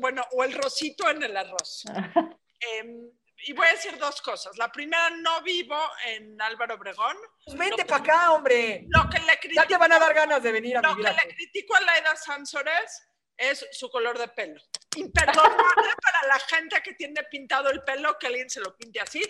[0.00, 1.84] bueno, o el rosito en el arroz.
[2.60, 3.08] Em,
[3.46, 4.58] y voy a decir dos cosas.
[4.58, 7.16] La primera, no vivo en Álvaro Obregón.
[7.44, 8.84] Pues vente para acá, hombre.
[8.88, 11.02] Lo que le critico, ya te van a dar ganas de venir a Lo que
[11.02, 13.07] le critico a Laida Sánsores
[13.38, 14.60] es su color de pelo.
[14.96, 19.22] Imperdonable para la gente que tiene pintado el pelo que alguien se lo pinte así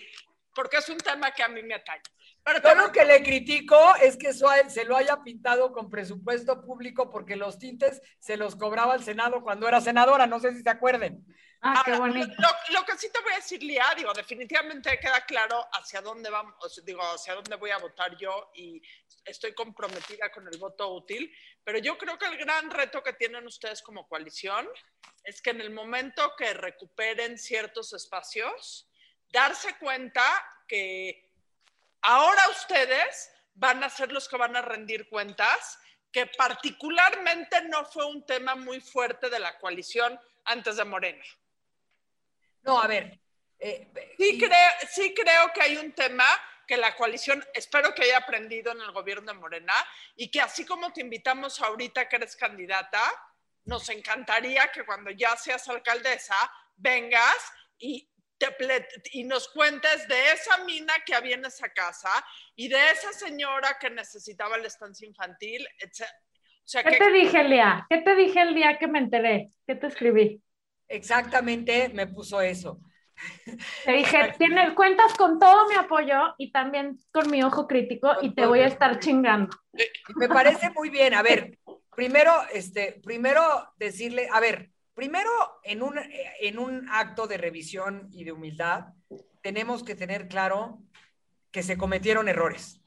[0.58, 2.02] porque es un tema que a mí me atañe.
[2.42, 7.36] Pero lo que le critico es que se lo haya pintado con presupuesto público porque
[7.36, 11.24] los tintes se los cobraba el Senado cuando era senadora, no sé si se acuerden.
[11.60, 12.32] Ah, qué bonito.
[12.70, 16.54] Lo, que sí te voy a decir, Lía, digo, definitivamente queda claro hacia dónde vamos,
[16.84, 18.80] digo, hacia dónde voy a votar yo y
[19.24, 21.32] estoy comprometida con el voto útil,
[21.64, 24.68] pero yo creo que el gran reto que tienen ustedes como coalición
[25.24, 28.88] es que en el momento que recuperen ciertos espacios,
[29.30, 30.22] darse cuenta
[30.68, 31.28] que
[32.02, 35.78] ahora ustedes van a ser los que van a rendir cuentas,
[36.12, 41.24] que particularmente no fue un tema muy fuerte de la coalición antes de Morena.
[42.62, 43.18] No, a ver.
[43.58, 46.26] Eh, sí, creo, sí creo que hay un tema
[46.66, 49.74] que la coalición, espero que haya aprendido en el gobierno de Morena
[50.16, 53.00] y que así como te invitamos ahorita que eres candidata,
[53.64, 56.36] nos encantaría que cuando ya seas alcaldesa
[56.76, 58.08] vengas y
[59.12, 62.10] y nos cuentes de esa mina que había en esa casa
[62.54, 66.06] y de esa señora que necesitaba la estancia infantil, etc.
[66.84, 67.86] ¿Qué te dije, Lía?
[67.88, 69.50] ¿Qué te dije el día que me enteré?
[69.66, 70.42] ¿Qué te escribí?
[70.88, 72.80] Exactamente, me puso eso.
[73.84, 78.34] Te dije, tienes, cuentas con todo mi apoyo y también con mi ojo crítico y
[78.34, 79.56] te voy a estar chingando.
[80.16, 81.14] Me parece muy bien.
[81.14, 81.58] A ver,
[81.94, 83.42] primero, este, primero
[83.76, 85.30] decirle, a ver, Primero,
[85.62, 85.94] en un,
[86.40, 88.86] en un acto de revisión y de humildad,
[89.42, 90.82] tenemos que tener claro
[91.52, 92.77] que se cometieron errores.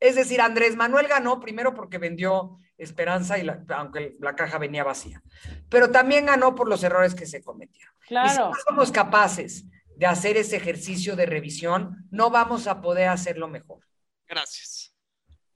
[0.00, 5.20] Es decir, Andrés Manuel ganó primero porque vendió esperanza, y aunque la caja venía vacía,
[5.68, 7.92] pero también ganó por los errores que se cometieron.
[8.06, 8.26] Claro.
[8.26, 9.64] Y si no somos capaces
[9.96, 13.84] de hacer ese ejercicio de revisión, no vamos a poder hacerlo mejor.
[14.28, 14.94] Gracias.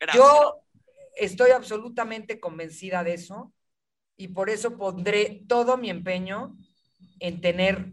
[0.00, 0.24] Gracias.
[0.24, 0.64] Yo
[1.14, 3.52] estoy absolutamente convencida de eso
[4.16, 6.56] y por eso pondré todo mi empeño
[7.20, 7.92] en tener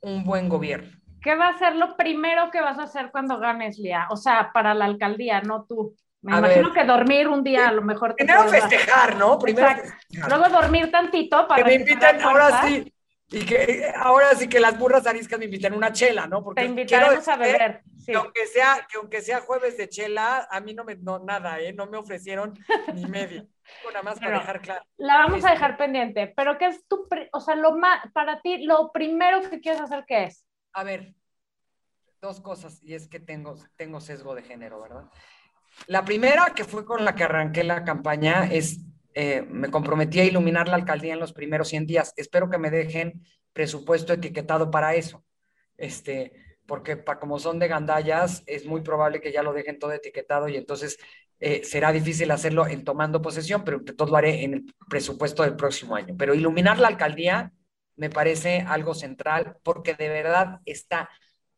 [0.00, 1.01] un buen gobierno.
[1.22, 4.06] ¿Qué va a ser lo primero que vas a hacer cuando ganes, Lía?
[4.10, 5.94] O sea, para la alcaldía, no tú.
[6.22, 8.14] Me imagino que dormir un día a lo mejor.
[8.14, 9.38] primero festejar, ¿no?
[9.38, 9.68] Primero
[10.28, 11.62] Luego dormir tantito para.
[11.62, 12.92] Que me inviten ahora sí.
[13.32, 16.44] Y que ahora sí que las burras ariscas me inviten una chela, ¿no?
[16.44, 17.82] Porque Te invitaremos a beber.
[18.04, 21.58] Que aunque sea, que aunque sea jueves de chela, a mí no me, no, nada,
[21.60, 21.72] ¿eh?
[21.72, 22.52] No me ofrecieron
[22.94, 23.44] ni media.
[23.86, 24.84] Nada más para dejar claro.
[24.98, 28.40] La vamos a este dejar pendiente, pero ¿qué es tu, o sea, lo más, para
[28.42, 30.44] ti, lo primero que quieres hacer, ¿qué es?
[30.74, 31.14] A ver,
[32.20, 35.04] dos cosas, y es que tengo, tengo sesgo de género, ¿verdad?
[35.86, 38.80] La primera, que fue con la que arranqué la campaña, es,
[39.14, 42.12] eh, me comprometí a iluminar la alcaldía en los primeros 100 días.
[42.16, 45.24] Espero que me dejen presupuesto etiquetado para eso.
[45.76, 46.32] Este,
[46.66, 50.48] porque pa- como son de gandallas, es muy probable que ya lo dejen todo etiquetado
[50.48, 50.98] y entonces
[51.40, 55.56] eh, será difícil hacerlo en tomando posesión, pero todo lo haré en el presupuesto del
[55.56, 56.14] próximo año.
[56.18, 57.52] Pero iluminar la alcaldía
[57.96, 61.10] me parece algo central porque de verdad está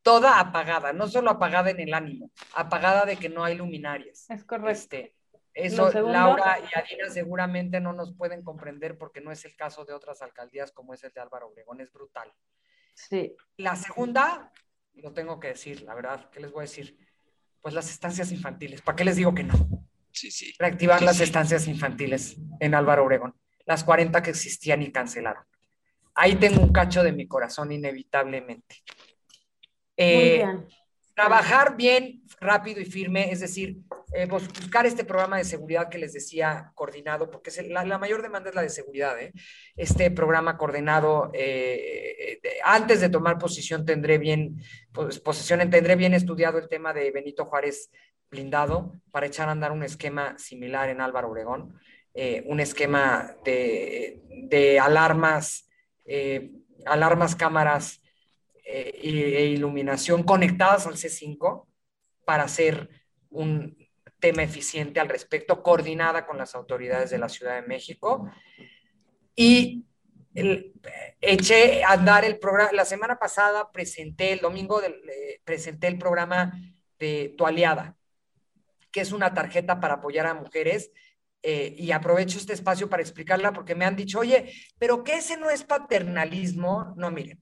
[0.02, 4.28] toda apagada, no solo apagada en el ánimo, apagada de que no hay luminarias.
[4.28, 4.70] Es correcto.
[4.70, 5.14] Este,
[5.54, 9.94] eso Laura y Adina seguramente no nos pueden comprender porque no es el caso de
[9.94, 12.30] otras alcaldías como es el de Álvaro Obregón, es brutal.
[12.94, 13.34] Sí.
[13.56, 14.52] La segunda,
[14.94, 16.98] lo tengo que decir, la verdad, ¿qué les voy a decir?
[17.60, 19.54] Pues las estancias infantiles, ¿para qué les digo que no?
[20.10, 20.52] Sí, sí.
[20.58, 21.22] Reactivar Sí, las sí.
[21.22, 25.44] estancias infantiles en Álvaro Obregón, las 40 que existían y cancelaron.
[26.14, 28.76] Ahí tengo un cacho de mi corazón inevitablemente.
[29.96, 30.68] Muy Eh, bien.
[31.14, 33.78] trabajar bien, rápido y firme, es decir,
[34.12, 37.84] eh, bus- buscar este programa de seguridad que les decía coordinado, porque es el- la,
[37.84, 39.18] la mayor demanda es la de seguridad.
[39.20, 39.32] ¿eh?
[39.76, 44.56] Este programa coordinado, eh, antes de tomar posición, tendré bien,
[44.92, 47.90] pues, posesión, tendré bien estudiado el tema de Benito Juárez
[48.30, 51.78] blindado para echar a andar un esquema similar en Álvaro Obregón,
[52.46, 55.68] un esquema de, de alarmas,
[56.04, 56.50] eh,
[56.86, 58.00] alarmas, cámaras
[58.64, 61.66] eh, e iluminación conectadas al C5
[62.24, 62.88] para hacer
[63.30, 63.76] un
[64.20, 68.30] tema eficiente al respecto, coordinada con las autoridades de la Ciudad de México.
[69.36, 69.84] Y
[70.34, 70.72] el-
[71.20, 76.52] eché a andar el programa, la semana pasada presenté, el domingo eh, presenté el programa
[76.98, 77.96] de Tu Aliada,
[78.90, 80.90] que es una tarjeta para apoyar a mujeres.
[81.46, 85.36] Eh, y aprovecho este espacio para explicarla porque me han dicho, oye, pero que ese
[85.36, 86.94] no es paternalismo.
[86.96, 87.38] No, miren,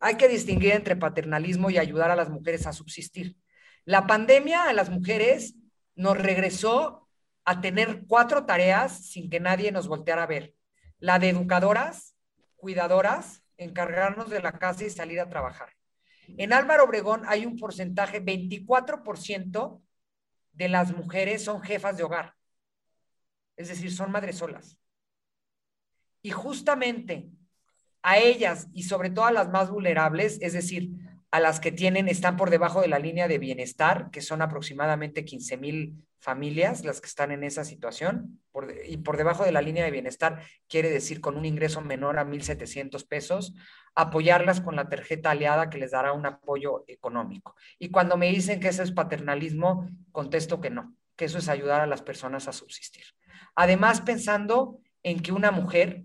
[0.00, 3.36] hay que distinguir entre paternalismo y ayudar a las mujeres a subsistir.
[3.84, 5.54] La pandemia a las mujeres
[5.94, 7.08] nos regresó
[7.44, 10.56] a tener cuatro tareas sin que nadie nos volteara a ver.
[10.98, 12.16] La de educadoras,
[12.56, 15.68] cuidadoras, encargarnos de la casa y salir a trabajar.
[16.36, 19.80] En Álvaro Obregón hay un porcentaje, 24%
[20.52, 22.35] de las mujeres son jefas de hogar.
[23.56, 24.76] Es decir, son madres solas.
[26.22, 27.28] Y justamente
[28.02, 30.90] a ellas y sobre todo a las más vulnerables, es decir,
[31.30, 35.24] a las que tienen, están por debajo de la línea de bienestar, que son aproximadamente
[35.24, 38.40] 15 mil familias las que están en esa situación,
[38.86, 42.24] y por debajo de la línea de bienestar quiere decir con un ingreso menor a
[42.24, 43.54] 1.700 pesos,
[43.94, 47.56] apoyarlas con la tarjeta aliada que les dará un apoyo económico.
[47.78, 51.80] Y cuando me dicen que eso es paternalismo, contesto que no, que eso es ayudar
[51.80, 53.15] a las personas a subsistir.
[53.56, 56.04] Además, pensando en que una mujer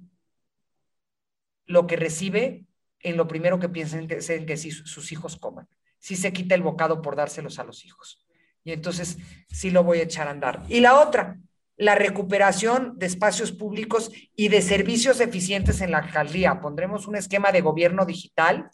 [1.66, 2.66] lo que recibe,
[3.02, 5.68] en lo primero que piensen que es en que sí, sus hijos coman.
[6.00, 8.26] Sí se quita el bocado por dárselos a los hijos.
[8.64, 9.18] Y entonces
[9.50, 10.64] sí lo voy a echar a andar.
[10.70, 11.40] Y la otra,
[11.78, 16.62] la recuperación de espacios públicos y de servicios eficientes en la alcaldía.
[16.62, 18.70] Pondremos un esquema de gobierno digital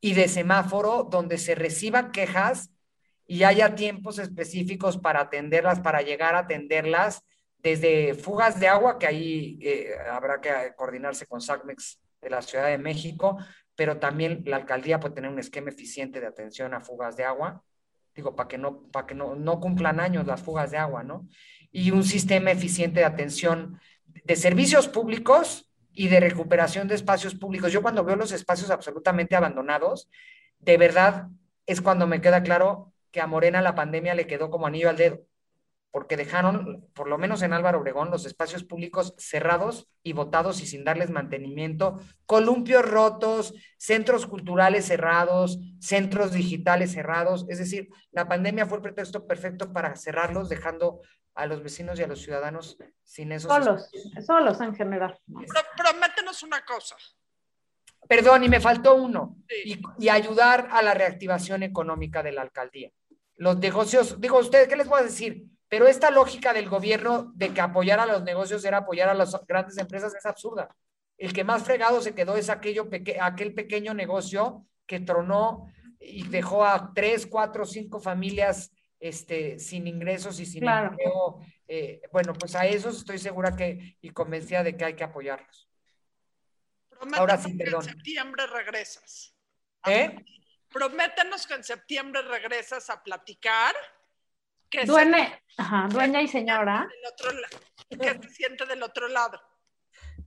[0.00, 2.70] y de semáforo donde se reciban quejas
[3.26, 7.22] y haya tiempos específicos para atenderlas, para llegar a atenderlas,
[7.62, 12.66] desde fugas de agua, que ahí eh, habrá que coordinarse con SACMEX de la Ciudad
[12.66, 13.38] de México,
[13.74, 17.62] pero también la alcaldía puede tener un esquema eficiente de atención a fugas de agua,
[18.14, 21.28] digo, para que no, para que no, no cumplan años las fugas de agua, ¿no?
[21.70, 23.80] Y un sistema eficiente de atención
[24.24, 27.72] de servicios públicos y de recuperación de espacios públicos.
[27.72, 30.08] Yo cuando veo los espacios absolutamente abandonados,
[30.58, 31.28] de verdad
[31.66, 34.96] es cuando me queda claro que a Morena la pandemia le quedó como anillo al
[34.96, 35.20] dedo,
[35.92, 40.66] porque dejaron, por lo menos en Álvaro Obregón, los espacios públicos cerrados y botados y
[40.66, 48.66] sin darles mantenimiento, columpios rotos, centros culturales cerrados, centros digitales cerrados, es decir, la pandemia
[48.66, 51.02] fue el pretexto perfecto para cerrarlos, dejando
[51.34, 53.90] a los vecinos y a los ciudadanos sin esos Solos,
[54.26, 55.18] solos en general.
[55.26, 56.96] Pro- prométenos una cosa.
[58.08, 59.80] Perdón, y me faltó uno, Sí.
[59.98, 62.90] y, y ayudar a la reactivación económica de la alcaldía.
[63.36, 65.44] Los negocios, digo, ustedes, ¿qué les voy a decir?
[65.72, 69.32] Pero esta lógica del gobierno de que apoyar a los negocios era apoyar a las
[69.46, 70.68] grandes empresas es absurda.
[71.16, 76.28] El que más fregado se quedó es aquello peque- aquel pequeño negocio que tronó y
[76.28, 78.70] dejó a tres, cuatro, cinco familias
[79.00, 80.88] este, sin ingresos y sin Claro.
[80.90, 81.38] empleo.
[81.66, 85.70] Eh, bueno, pues a esos estoy segura que y convencida de que hay que apoyarlos.
[86.90, 87.82] Prométenos Ahora sí, que perdón.
[87.84, 89.34] en septiembre regresas.
[89.86, 90.22] ¿Eh?
[90.68, 93.74] Prométenos que en septiembre regresas a platicar.
[94.72, 96.88] Que Dueña, ajá, dueña y señora.
[96.90, 99.38] del otro que se siente del otro lado.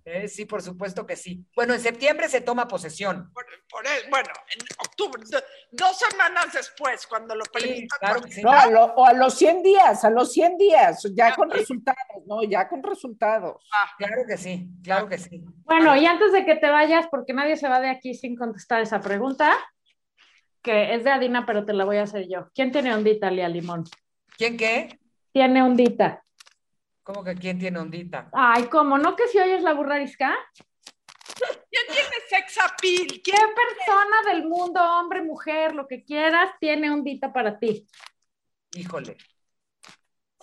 [0.07, 1.43] Eh, sí, por supuesto que sí.
[1.55, 3.31] Bueno, en septiembre se toma posesión.
[3.33, 5.41] Por, por el- bueno, en octubre, do-
[5.71, 7.99] dos semanas después, cuando lo Sí, permitan.
[7.99, 8.43] claro que sí.
[8.43, 12.23] No, a lo- o a los 100 días, a los 100 días, ya con resultados,
[12.27, 12.43] ¿no?
[12.43, 13.67] Ya con resultados.
[13.97, 15.43] Claro que sí, claro que sí.
[15.63, 18.83] Bueno, y antes de que te vayas, porque nadie se va de aquí sin contestar
[18.83, 19.57] esa pregunta,
[20.61, 22.47] que es de Adina, pero te la voy a hacer yo.
[22.53, 23.85] ¿Quién tiene ondita, Lía Limón?
[24.37, 24.99] ¿Quién qué?
[25.31, 26.23] Tiene ondita.
[27.03, 28.29] ¿Cómo que quién tiene ondita?
[28.33, 28.97] Ay, ¿cómo?
[28.97, 30.35] ¿No que si oyes la burrarisca?
[31.69, 33.21] ¿Quién tiene sex appeal?
[33.23, 37.87] ¿Qué persona del mundo, hombre, mujer, lo que quieras, tiene ondita para ti?
[38.73, 39.17] Híjole.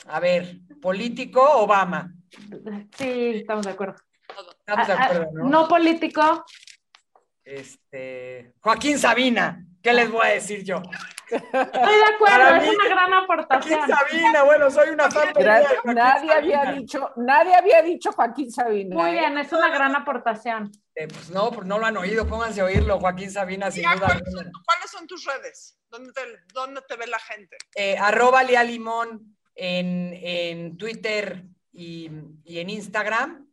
[0.07, 2.13] A ver, político, Obama.
[2.97, 3.97] Sí, estamos de acuerdo.
[4.61, 5.49] Estamos de Ah, ah, acuerdo, ¿no?
[5.49, 6.45] no político.
[7.45, 9.65] Este, Joaquín Sabina.
[9.83, 10.81] ¿Qué les voy a decir yo?
[11.31, 13.89] Estoy de acuerdo, Para es mí- una gran Joaquín aportación.
[13.89, 18.95] Sabina, bueno, soy una fan de Joaquín Nadie había dicho, nadie había dicho Joaquín Sabina.
[18.97, 19.13] Muy ¿eh?
[19.21, 20.71] bien, es una gran aportación.
[20.95, 23.97] Eh, pues no, pues no lo han oído, pónganse a oírlo, Joaquín Sabina, sin duda
[24.07, 25.79] ¿cuáles, son, cuáles son tus redes?
[25.89, 26.21] ¿Dónde te,
[26.53, 27.57] dónde te ve la gente?
[27.75, 32.11] Eh, arroba Lea Limón en, en Twitter y,
[32.45, 33.49] y en Instagram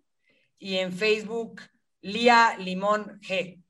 [0.57, 1.61] y en Facebook
[2.01, 3.63] Lía Limón G.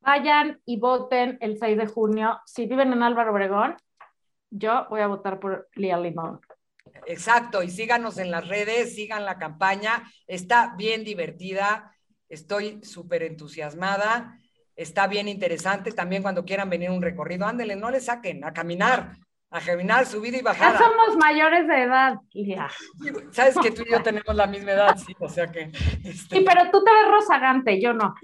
[0.00, 2.40] Vayan y voten el 6 de junio.
[2.46, 3.76] Si viven en Álvaro Obregón,
[4.50, 6.40] yo voy a votar por Lía Limón.
[7.06, 11.94] Exacto, y síganos en las redes, sigan la campaña, está bien divertida,
[12.28, 14.36] estoy súper entusiasmada,
[14.74, 19.12] está bien interesante, también cuando quieran venir un recorrido, ándenle, no le saquen, a caminar,
[19.50, 20.78] a caminar, subida y Ya bajada.
[20.78, 22.68] somos mayores de edad, Lía.
[23.30, 25.70] Sabes que tú y yo tenemos la misma edad, sí, o sea que...
[26.04, 28.14] este, Sí, pero tú te ves rozagante, yo no.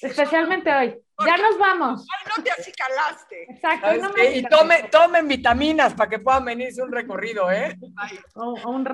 [0.00, 0.96] Especialmente hoy.
[1.26, 2.06] Ya nos vamos.
[2.16, 3.42] Ay, no te acicalaste.
[3.50, 3.86] Exacto.
[3.88, 7.76] hoy ¿sabes no me Y tome, tomen vitaminas para que puedan venirse un recorrido, ¿eh?
[7.96, 8.18] Ay.
[8.34, 8.84] O- o un